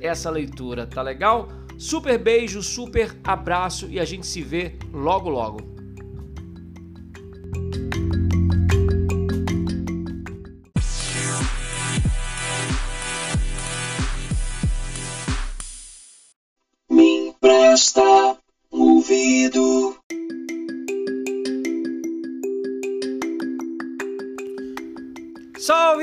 essa 0.00 0.30
leitura, 0.30 0.84
tá 0.84 1.00
legal? 1.00 1.48
Super 1.78 2.18
beijo, 2.18 2.60
super 2.60 3.16
abraço 3.22 3.86
e 3.88 4.00
a 4.00 4.04
gente 4.04 4.26
se 4.26 4.42
vê 4.42 4.74
logo 4.92 5.28
logo. 5.28 5.75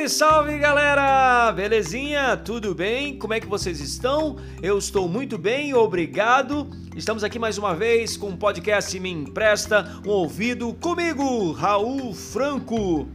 Salve, 0.03 0.09
salve 0.09 0.57
galera! 0.57 1.51
Belezinha? 1.51 2.35
Tudo 2.35 2.73
bem? 2.73 3.17
Como 3.17 3.33
é 3.33 3.39
que 3.39 3.47
vocês 3.47 3.79
estão? 3.79 4.37
Eu 4.61 4.77
estou 4.77 5.07
muito 5.07 5.37
bem, 5.37 5.73
obrigado. 5.73 6.69
Estamos 6.95 7.23
aqui 7.23 7.37
mais 7.37 7.57
uma 7.57 7.75
vez 7.75 8.17
com 8.17 8.29
o 8.29 8.37
podcast 8.37 8.97
Me 8.99 9.09
Empresta 9.09 10.01
um 10.05 10.09
Ouvido 10.09 10.73
comigo, 10.73 11.51
Raul 11.51 12.13
Franco. 12.13 13.07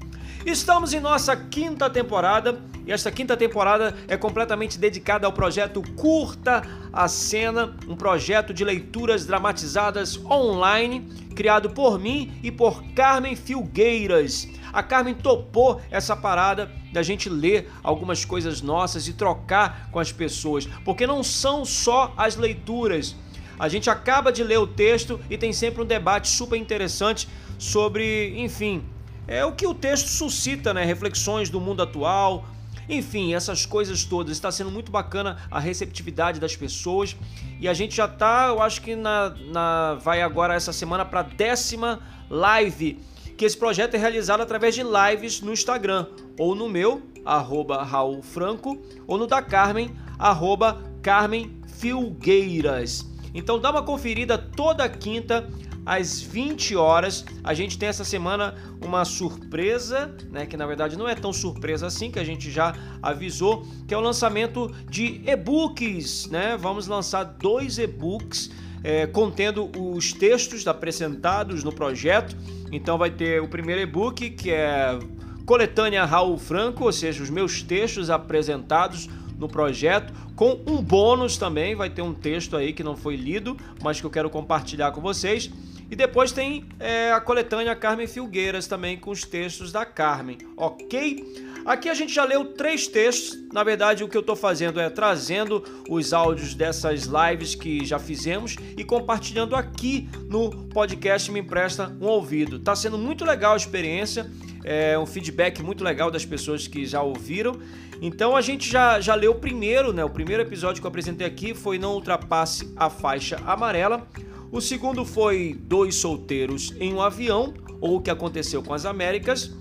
Estamos 0.47 0.93
em 0.95 1.01
nossa 1.01 1.37
quinta 1.37 1.91
temporada 1.91 2.59
e 2.87 2.93
esta 2.93 3.11
quinta 3.11 3.37
temporada 3.37 3.95
é 4.07 4.17
completamente 4.17 4.79
dedicada 4.79 5.27
ao 5.27 5.33
projeto 5.33 5.83
Curta 5.95 6.63
a 6.91 7.07
Cena, 7.07 7.77
um 7.87 7.95
projeto 7.95 8.55
de 8.55 8.65
leituras 8.65 9.27
dramatizadas 9.27 10.19
online, 10.25 11.07
criado 11.35 11.69
por 11.69 11.99
mim 11.99 12.33
e 12.43 12.51
por 12.51 12.83
Carmen 12.95 13.37
Filgueiras. 13.37 14.49
A 14.73 14.83
Carmen 14.83 15.15
topou 15.15 15.81
essa 15.91 16.17
parada 16.17 16.78
da 16.93 17.03
gente 17.03 17.29
ler 17.29 17.71
algumas 17.83 18.25
coisas 18.25 18.63
nossas 18.63 19.09
e 19.09 19.13
trocar 19.13 19.89
com 19.91 19.99
as 19.99 20.13
pessoas, 20.13 20.67
porque 20.85 21.07
não 21.07 21.23
são 21.23 21.65
só 21.65 22.13
as 22.17 22.37
leituras. 22.37 23.15
A 23.59 23.69
gente 23.69 23.91
acaba 23.91 24.31
de 24.31 24.45
ler 24.45 24.59
o 24.59 24.67
texto 24.67 25.21
e 25.29 25.37
tem 25.37 25.53
sempre 25.53 25.83
um 25.83 25.87
debate 25.87 26.29
super 26.29 26.57
interessante 26.57 27.29
sobre, 27.59 28.39
enfim, 28.39 28.85
é 29.27 29.45
o 29.45 29.53
que 29.53 29.67
o 29.67 29.75
texto 29.75 30.09
suscita, 30.09 30.73
né? 30.73 30.85
Reflexões 30.85 31.51
do 31.51 31.61
mundo 31.61 31.83
atual, 31.83 32.47
enfim, 32.89 33.35
essas 33.35 33.67
coisas 33.67 34.05
todas. 34.05 34.33
Está 34.33 34.51
sendo 34.51 34.71
muito 34.71 34.91
bacana 34.91 35.37
a 35.51 35.61
receptividade 35.61 36.41
das 36.41 36.57
pessoas. 36.57 37.15
E 37.61 37.69
a 37.69 37.75
gente 37.75 37.95
já 37.95 38.09
tá, 38.09 38.47
eu 38.49 38.63
acho 38.63 38.81
que 38.81 38.97
na, 38.97 39.31
na 39.51 39.95
vai 39.95 40.23
agora 40.23 40.55
essa 40.55 40.73
semana 40.73 41.05
para 41.05 41.23
décima 41.23 42.01
live. 42.31 42.99
Que 43.39 43.45
esse 43.45 43.57
projeto 43.57 43.95
é 43.95 43.99
realizado 43.99 44.41
através 44.41 44.75
de 44.75 44.83
lives 44.83 45.41
no 45.41 45.53
Instagram. 45.53 46.07
Ou 46.37 46.57
no 46.57 46.69
meu, 46.69 47.01
arroba 47.25 47.85
Raul 47.85 48.21
Franco, 48.21 48.83
ou 49.07 49.17
no 49.17 49.29
da 49.29 49.41
Carmen, 49.41 49.95
arroba 50.19 50.83
Carmen 51.01 51.57
Filgueiras. 51.79 53.07
Então 53.33 53.61
dá 53.61 53.71
uma 53.71 53.83
conferida 53.85 54.37
toda 54.37 54.89
quinta 54.89 55.49
às 55.87 56.21
20 56.21 56.75
horas. 56.75 57.25
A 57.45 57.55
gente 57.55 57.79
tem 57.79 57.89
essa 57.89 58.05
semana 58.05 58.57
uma 58.85 59.05
surpresa, 59.05 60.13
né, 60.33 60.45
que 60.45 60.57
na 60.57 60.67
verdade 60.67 60.99
não 60.99 61.09
é 61.09 61.15
tão 61.15 61.33
surpresa 61.33 61.87
assim, 61.87 62.11
que 62.11 62.19
a 62.19 62.25
gente 62.25 62.51
já 62.51 62.75
avisou, 63.01 63.65
que 63.87 63.95
é 63.95 63.97
o 63.97 64.01
lançamento 64.01 64.69
de 64.91 65.23
e-books, 65.25 66.27
né? 66.27 66.57
Vamos 66.59 66.89
lançar 66.89 67.23
dois 67.23 67.79
e-books 67.79 68.51
é, 68.83 69.07
contendo 69.07 69.71
os 69.77 70.13
textos 70.13 70.67
apresentados 70.67 71.65
no 71.65 71.73
projeto. 71.73 72.37
Então 72.71 72.99
vai 72.99 73.11
ter 73.11 73.43
o 73.43 73.49
primeiro 73.49 73.81
e-book 73.81 74.31
que 74.31 74.51
é 74.51 74.99
Coletânea 75.47 76.05
Raul 76.05 76.37
Franco, 76.37 76.85
ou 76.85 76.93
seja, 76.93 77.23
os 77.23 77.31
meus 77.31 77.63
textos 77.63 78.11
apresentados 78.11 79.09
no 79.39 79.49
projeto, 79.49 80.13
com 80.35 80.61
um 80.67 80.83
bônus 80.83 81.37
também, 81.37 81.75
vai 81.75 81.89
ter 81.89 82.03
um 82.03 82.13
texto 82.13 82.57
aí 82.57 82.73
que 82.73 82.83
não 82.83 82.97
foi 82.97 83.17
lido, 83.17 83.57
mas 83.83 84.01
que 84.01 84.07
eu 84.07 84.11
quero 84.11 84.29
compartilhar 84.29 84.91
com 84.91 85.01
vocês. 85.01 85.51
E 85.91 85.97
depois 85.97 86.33
tem 86.33 86.67
é, 86.79 87.13
a 87.13 87.21
coletânea 87.21 87.75
Carmen 87.75 88.07
Filgueiras 88.07 88.67
também 88.67 88.99
com 88.99 89.11
os 89.11 89.25
textos 89.25 89.73
da 89.73 89.87
Carmen, 89.87 90.37
ok? 90.57 91.25
Aqui 91.69 91.91
a 91.91 91.95
gente 91.95 92.15
já 92.15 92.25
leu 92.25 92.47
três 92.47 92.87
textos. 92.87 93.39
Na 93.53 93.63
verdade, 93.63 94.03
o 94.03 94.09
que 94.09 94.17
eu 94.17 94.23
estou 94.23 94.35
fazendo 94.35 94.81
é 94.81 94.89
trazendo 94.89 95.63
os 95.87 96.15
áudios 96.15 96.55
dessas 96.55 97.03
lives 97.05 97.55
que 97.55 97.85
já 97.85 97.99
fizemos 97.99 98.57
e 98.75 98.83
compartilhando 98.83 99.55
aqui 99.55 100.09
no 100.31 100.49
podcast 100.69 101.31
Me 101.31 101.41
Empresta 101.41 101.95
um 102.01 102.07
Ouvido. 102.07 102.59
Tá 102.59 102.75
sendo 102.75 102.97
muito 102.97 103.23
legal 103.23 103.53
a 103.53 103.57
experiência, 103.59 104.31
é 104.65 104.99
um 104.99 105.05
feedback 105.05 105.63
muito 105.63 105.85
legal 105.85 106.11
das 106.11 106.25
pessoas 106.25 106.67
que 106.67 106.87
já 106.87 107.03
ouviram. 107.03 107.61
Então 108.01 108.35
a 108.35 108.41
gente 108.41 108.67
já, 108.67 108.99
já 108.99 109.15
leu 109.15 109.33
o 109.33 109.39
primeiro, 109.39 109.93
né? 109.93 110.03
O 110.03 110.09
primeiro 110.09 110.43
episódio 110.43 110.81
que 110.81 110.87
eu 110.87 110.89
apresentei 110.89 111.27
aqui 111.27 111.53
foi 111.53 111.79
Não 111.79 111.93
Ultrapasse 111.93 112.73
a 112.77 112.89
Faixa 112.89 113.43
Amarela. 113.45 114.09
O 114.51 114.63
segundo 114.63 115.05
foi 115.05 115.55
Dois 115.61 115.97
Solteiros 115.97 116.75
em 116.81 116.95
um 116.95 117.03
Avião, 117.03 117.53
ou 117.79 117.97
O 117.97 118.01
que 118.01 118.09
Aconteceu 118.09 118.63
com 118.63 118.73
as 118.73 118.87
Américas. 118.87 119.53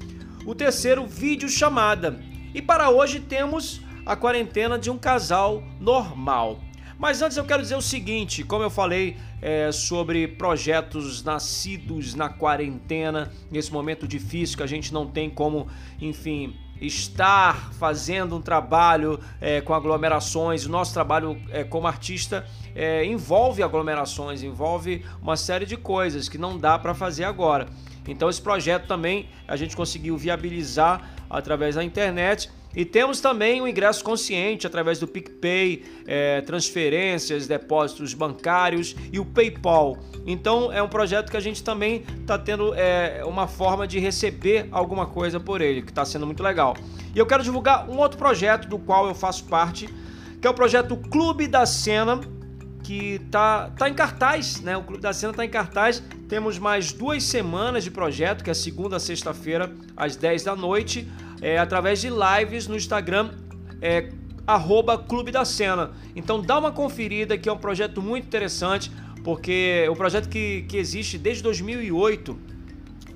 O 0.47 0.55
terceiro, 0.55 1.05
vídeo 1.05 1.49
chamada. 1.49 2.21
E 2.53 2.61
para 2.61 2.89
hoje 2.89 3.19
temos 3.19 3.81
a 4.05 4.15
quarentena 4.15 4.79
de 4.79 4.89
um 4.89 4.97
casal 4.97 5.61
normal. 5.77 6.61
Mas 6.97 7.21
antes 7.21 7.35
eu 7.35 7.43
quero 7.43 7.61
dizer 7.61 7.75
o 7.75 7.81
seguinte: 7.81 8.45
como 8.45 8.63
eu 8.63 8.69
falei 8.69 9.17
é, 9.41 9.69
sobre 9.73 10.25
projetos 10.25 11.21
nascidos 11.21 12.15
na 12.15 12.29
quarentena, 12.29 13.29
nesse 13.51 13.73
momento 13.73 14.07
difícil 14.07 14.55
que 14.55 14.63
a 14.63 14.67
gente 14.67 14.93
não 14.93 15.05
tem 15.05 15.29
como, 15.29 15.67
enfim, 15.99 16.55
estar 16.79 17.73
fazendo 17.73 18.37
um 18.37 18.41
trabalho 18.41 19.19
é, 19.41 19.59
com 19.59 19.73
aglomerações. 19.73 20.65
O 20.65 20.69
nosso 20.69 20.93
trabalho 20.93 21.37
é, 21.49 21.65
como 21.65 21.87
artista 21.87 22.47
é, 22.73 23.03
envolve 23.03 23.61
aglomerações, 23.61 24.43
envolve 24.43 25.03
uma 25.21 25.35
série 25.35 25.65
de 25.65 25.75
coisas 25.75 26.29
que 26.29 26.37
não 26.37 26.57
dá 26.57 26.79
para 26.79 26.93
fazer 26.93 27.25
agora. 27.25 27.67
Então 28.07 28.29
esse 28.29 28.41
projeto 28.41 28.87
também 28.87 29.29
a 29.47 29.55
gente 29.55 29.75
conseguiu 29.75 30.17
viabilizar 30.17 31.09
através 31.29 31.75
da 31.75 31.83
internet 31.83 32.49
e 32.75 32.85
temos 32.85 33.19
também 33.19 33.59
o 33.59 33.67
ingresso 33.67 34.03
consciente 34.03 34.67
através 34.67 34.99
do 34.99 35.07
PicPay, 35.07 35.83
é, 36.05 36.41
transferências, 36.41 37.47
depósitos 37.47 38.13
bancários 38.13 38.95
e 39.11 39.19
o 39.19 39.25
PayPal. 39.25 39.97
Então 40.27 40.71
é 40.71 40.81
um 40.83 40.87
projeto 40.87 41.31
que 41.31 41.37
a 41.37 41.39
gente 41.39 41.63
também 41.63 42.03
está 42.21 42.37
tendo 42.37 42.75
é, 42.75 43.23
uma 43.25 43.47
forma 43.47 43.87
de 43.87 43.97
receber 43.97 44.67
alguma 44.71 45.07
coisa 45.07 45.39
por 45.39 45.59
ele, 45.59 45.81
que 45.81 45.89
está 45.89 46.05
sendo 46.05 46.27
muito 46.27 46.43
legal. 46.43 46.75
E 47.15 47.17
eu 47.17 47.25
quero 47.25 47.41
divulgar 47.41 47.89
um 47.89 47.97
outro 47.97 48.17
projeto 48.17 48.67
do 48.67 48.77
qual 48.77 49.07
eu 49.07 49.15
faço 49.15 49.45
parte, 49.45 49.89
que 50.39 50.45
é 50.45 50.49
o 50.49 50.53
projeto 50.53 50.95
Clube 50.97 51.47
da 51.47 51.65
Cena, 51.65 52.21
que 52.83 53.19
tá, 53.31 53.71
tá 53.71 53.89
em 53.89 53.93
cartaz, 53.95 54.61
né? 54.61 54.77
O 54.77 54.83
Clube 54.83 55.01
da 55.01 55.13
Cena 55.13 55.33
tá 55.33 55.43
em 55.43 55.49
cartaz. 55.49 56.03
Temos 56.27 56.59
mais 56.59 56.91
duas 56.91 57.23
semanas 57.23 57.83
de 57.85 57.91
projeto, 57.91 58.43
que 58.43 58.49
é 58.49 58.53
segunda 58.53 58.97
a 58.97 58.99
sexta-feira, 58.99 59.73
às 59.95 60.15
10 60.15 60.43
da 60.43 60.55
noite 60.55 61.07
é, 61.41 61.57
através 61.57 62.01
de 62.01 62.09
lives 62.09 62.67
no 62.67 62.75
Instagram, 62.75 63.31
é, 63.81 64.09
arroba 64.45 64.97
Clube 64.97 65.31
da 65.31 65.45
Cena. 65.45 65.91
Então 66.15 66.41
dá 66.41 66.59
uma 66.59 66.71
conferida 66.71 67.37
que 67.37 67.47
é 67.47 67.51
um 67.51 67.57
projeto 67.57 68.01
muito 68.01 68.25
interessante, 68.25 68.91
porque 69.23 69.83
é 69.85 69.91
um 69.91 69.95
projeto 69.95 70.29
que, 70.29 70.63
que 70.67 70.77
existe 70.77 71.17
desde 71.17 71.43
2008, 71.43 72.37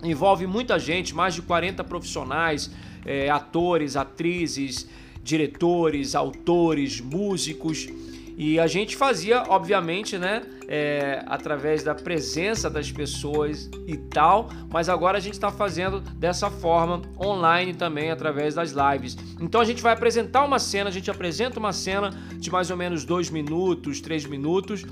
envolve 0.04 0.48
muita 0.48 0.80
gente, 0.80 1.14
mais 1.14 1.34
de 1.34 1.42
40 1.42 1.84
profissionais, 1.84 2.72
é, 3.06 3.30
atores, 3.30 3.96
atrizes, 3.96 4.88
diretores, 5.24 6.16
autores, 6.16 7.00
músicos. 7.00 7.88
E 8.44 8.60
a 8.60 8.66
gente 8.66 8.98
fazia, 8.98 9.44
obviamente, 9.50 10.18
né, 10.18 10.42
é, 10.68 11.22
através 11.28 11.84
da 11.84 11.94
presença 11.94 12.72
das 12.72 12.92
pessoas 12.92 13.70
e 13.86 13.96
tal, 13.96 14.50
mas 14.68 14.90
agora 14.90 15.20
a 15.20 15.22
gente 15.22 15.34
está 15.34 15.52
fazendo 15.52 16.02
dessa 16.16 16.50
forma 16.50 17.04
online 17.24 17.76
também, 17.76 18.10
através 18.10 18.56
das 18.56 18.72
lives. 18.72 19.16
Então 19.40 19.62
a 19.62 19.64
gente 19.64 19.84
vai 19.84 19.94
apresentar 19.94 20.44
uma 20.44 20.58
cena, 20.58 20.90
a 20.90 20.92
gente 20.92 21.12
apresenta 21.12 21.60
uma 21.60 21.72
cena 21.72 22.10
de 22.36 22.50
mais 22.50 22.72
ou 22.72 22.78
menos 22.78 23.06
dois 23.06 23.30
minutos, 23.30 24.02
três 24.02 24.26
minutos, 24.26 24.84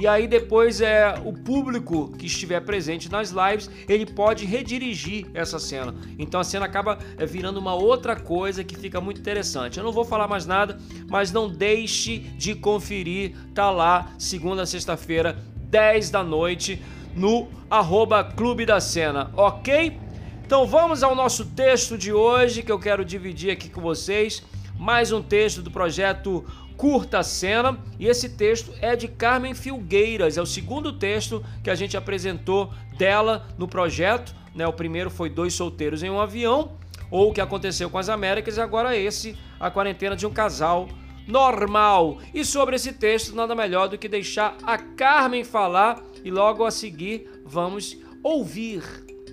e 0.00 0.06
aí 0.06 0.28
depois 0.28 0.80
é 0.80 1.12
o 1.24 1.32
público 1.32 2.12
que 2.16 2.26
estiver 2.26 2.60
presente 2.60 3.10
nas 3.10 3.30
lives, 3.30 3.68
ele 3.88 4.06
pode 4.06 4.44
redirigir 4.46 5.26
essa 5.34 5.58
cena. 5.58 5.92
Então 6.16 6.38
a 6.38 6.44
cena 6.44 6.66
acaba 6.66 7.00
é, 7.18 7.26
virando 7.26 7.58
uma 7.58 7.74
outra 7.74 8.14
coisa 8.14 8.62
que 8.62 8.76
fica 8.76 9.00
muito 9.00 9.20
interessante. 9.20 9.76
Eu 9.76 9.82
não 9.82 9.90
vou 9.90 10.04
falar 10.04 10.28
mais 10.28 10.46
nada, 10.46 10.78
mas 11.10 11.32
não 11.32 11.50
deixe 11.50 12.18
de 12.18 12.54
conferir, 12.54 13.34
tá 13.52 13.72
lá 13.72 14.12
segunda 14.16 14.62
a 14.62 14.66
sexta-feira, 14.66 15.36
10 15.68 16.10
da 16.10 16.22
noite, 16.22 16.80
no 17.16 17.48
arroba 17.68 18.22
Clube 18.22 18.64
da 18.64 18.78
Cena, 18.78 19.32
ok? 19.36 19.98
Então 20.46 20.64
vamos 20.64 21.02
ao 21.02 21.16
nosso 21.16 21.44
texto 21.44 21.98
de 21.98 22.12
hoje 22.12 22.62
que 22.62 22.70
eu 22.70 22.78
quero 22.78 23.04
dividir 23.04 23.50
aqui 23.50 23.68
com 23.68 23.80
vocês. 23.80 24.44
Mais 24.78 25.10
um 25.10 25.20
texto 25.20 25.60
do 25.60 25.72
projeto 25.72 26.44
curta 26.78 27.22
cena. 27.22 27.78
E 27.98 28.06
esse 28.06 28.30
texto 28.30 28.72
é 28.80 28.96
de 28.96 29.08
Carmen 29.08 29.52
Filgueiras, 29.52 30.38
é 30.38 30.40
o 30.40 30.46
segundo 30.46 30.92
texto 30.92 31.44
que 31.62 31.68
a 31.68 31.74
gente 31.74 31.96
apresentou 31.96 32.72
dela 32.96 33.46
no 33.58 33.68
projeto. 33.68 34.34
Né? 34.54 34.66
O 34.66 34.72
primeiro 34.72 35.10
foi 35.10 35.28
Dois 35.28 35.52
Solteiros 35.52 36.02
em 36.02 36.08
um 36.08 36.20
Avião, 36.20 36.78
ou 37.10 37.30
o 37.30 37.34
que 37.34 37.40
aconteceu 37.40 37.90
com 37.90 37.98
as 37.98 38.08
Américas, 38.08 38.56
e 38.56 38.60
agora 38.60 38.96
esse, 38.96 39.36
A 39.60 39.70
Quarentena 39.70 40.16
de 40.16 40.26
um 40.26 40.30
Casal 40.30 40.88
Normal. 41.26 42.18
E 42.32 42.42
sobre 42.44 42.76
esse 42.76 42.92
texto, 42.92 43.34
nada 43.34 43.54
melhor 43.54 43.88
do 43.88 43.98
que 43.98 44.08
deixar 44.08 44.56
a 44.62 44.78
Carmen 44.78 45.44
falar 45.44 46.02
e 46.24 46.30
logo 46.30 46.64
a 46.64 46.70
seguir 46.70 47.42
vamos 47.44 47.98
ouvir 48.22 48.82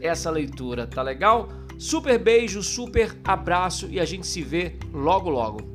essa 0.02 0.30
leitura, 0.30 0.86
tá 0.86 1.02
legal? 1.02 1.50
Super 1.78 2.18
beijo, 2.18 2.62
super 2.62 3.18
abraço 3.24 3.88
e 3.90 4.00
a 4.00 4.06
gente 4.06 4.28
se 4.28 4.42
vê 4.42 4.76
logo 4.94 5.30
logo. 5.30 5.75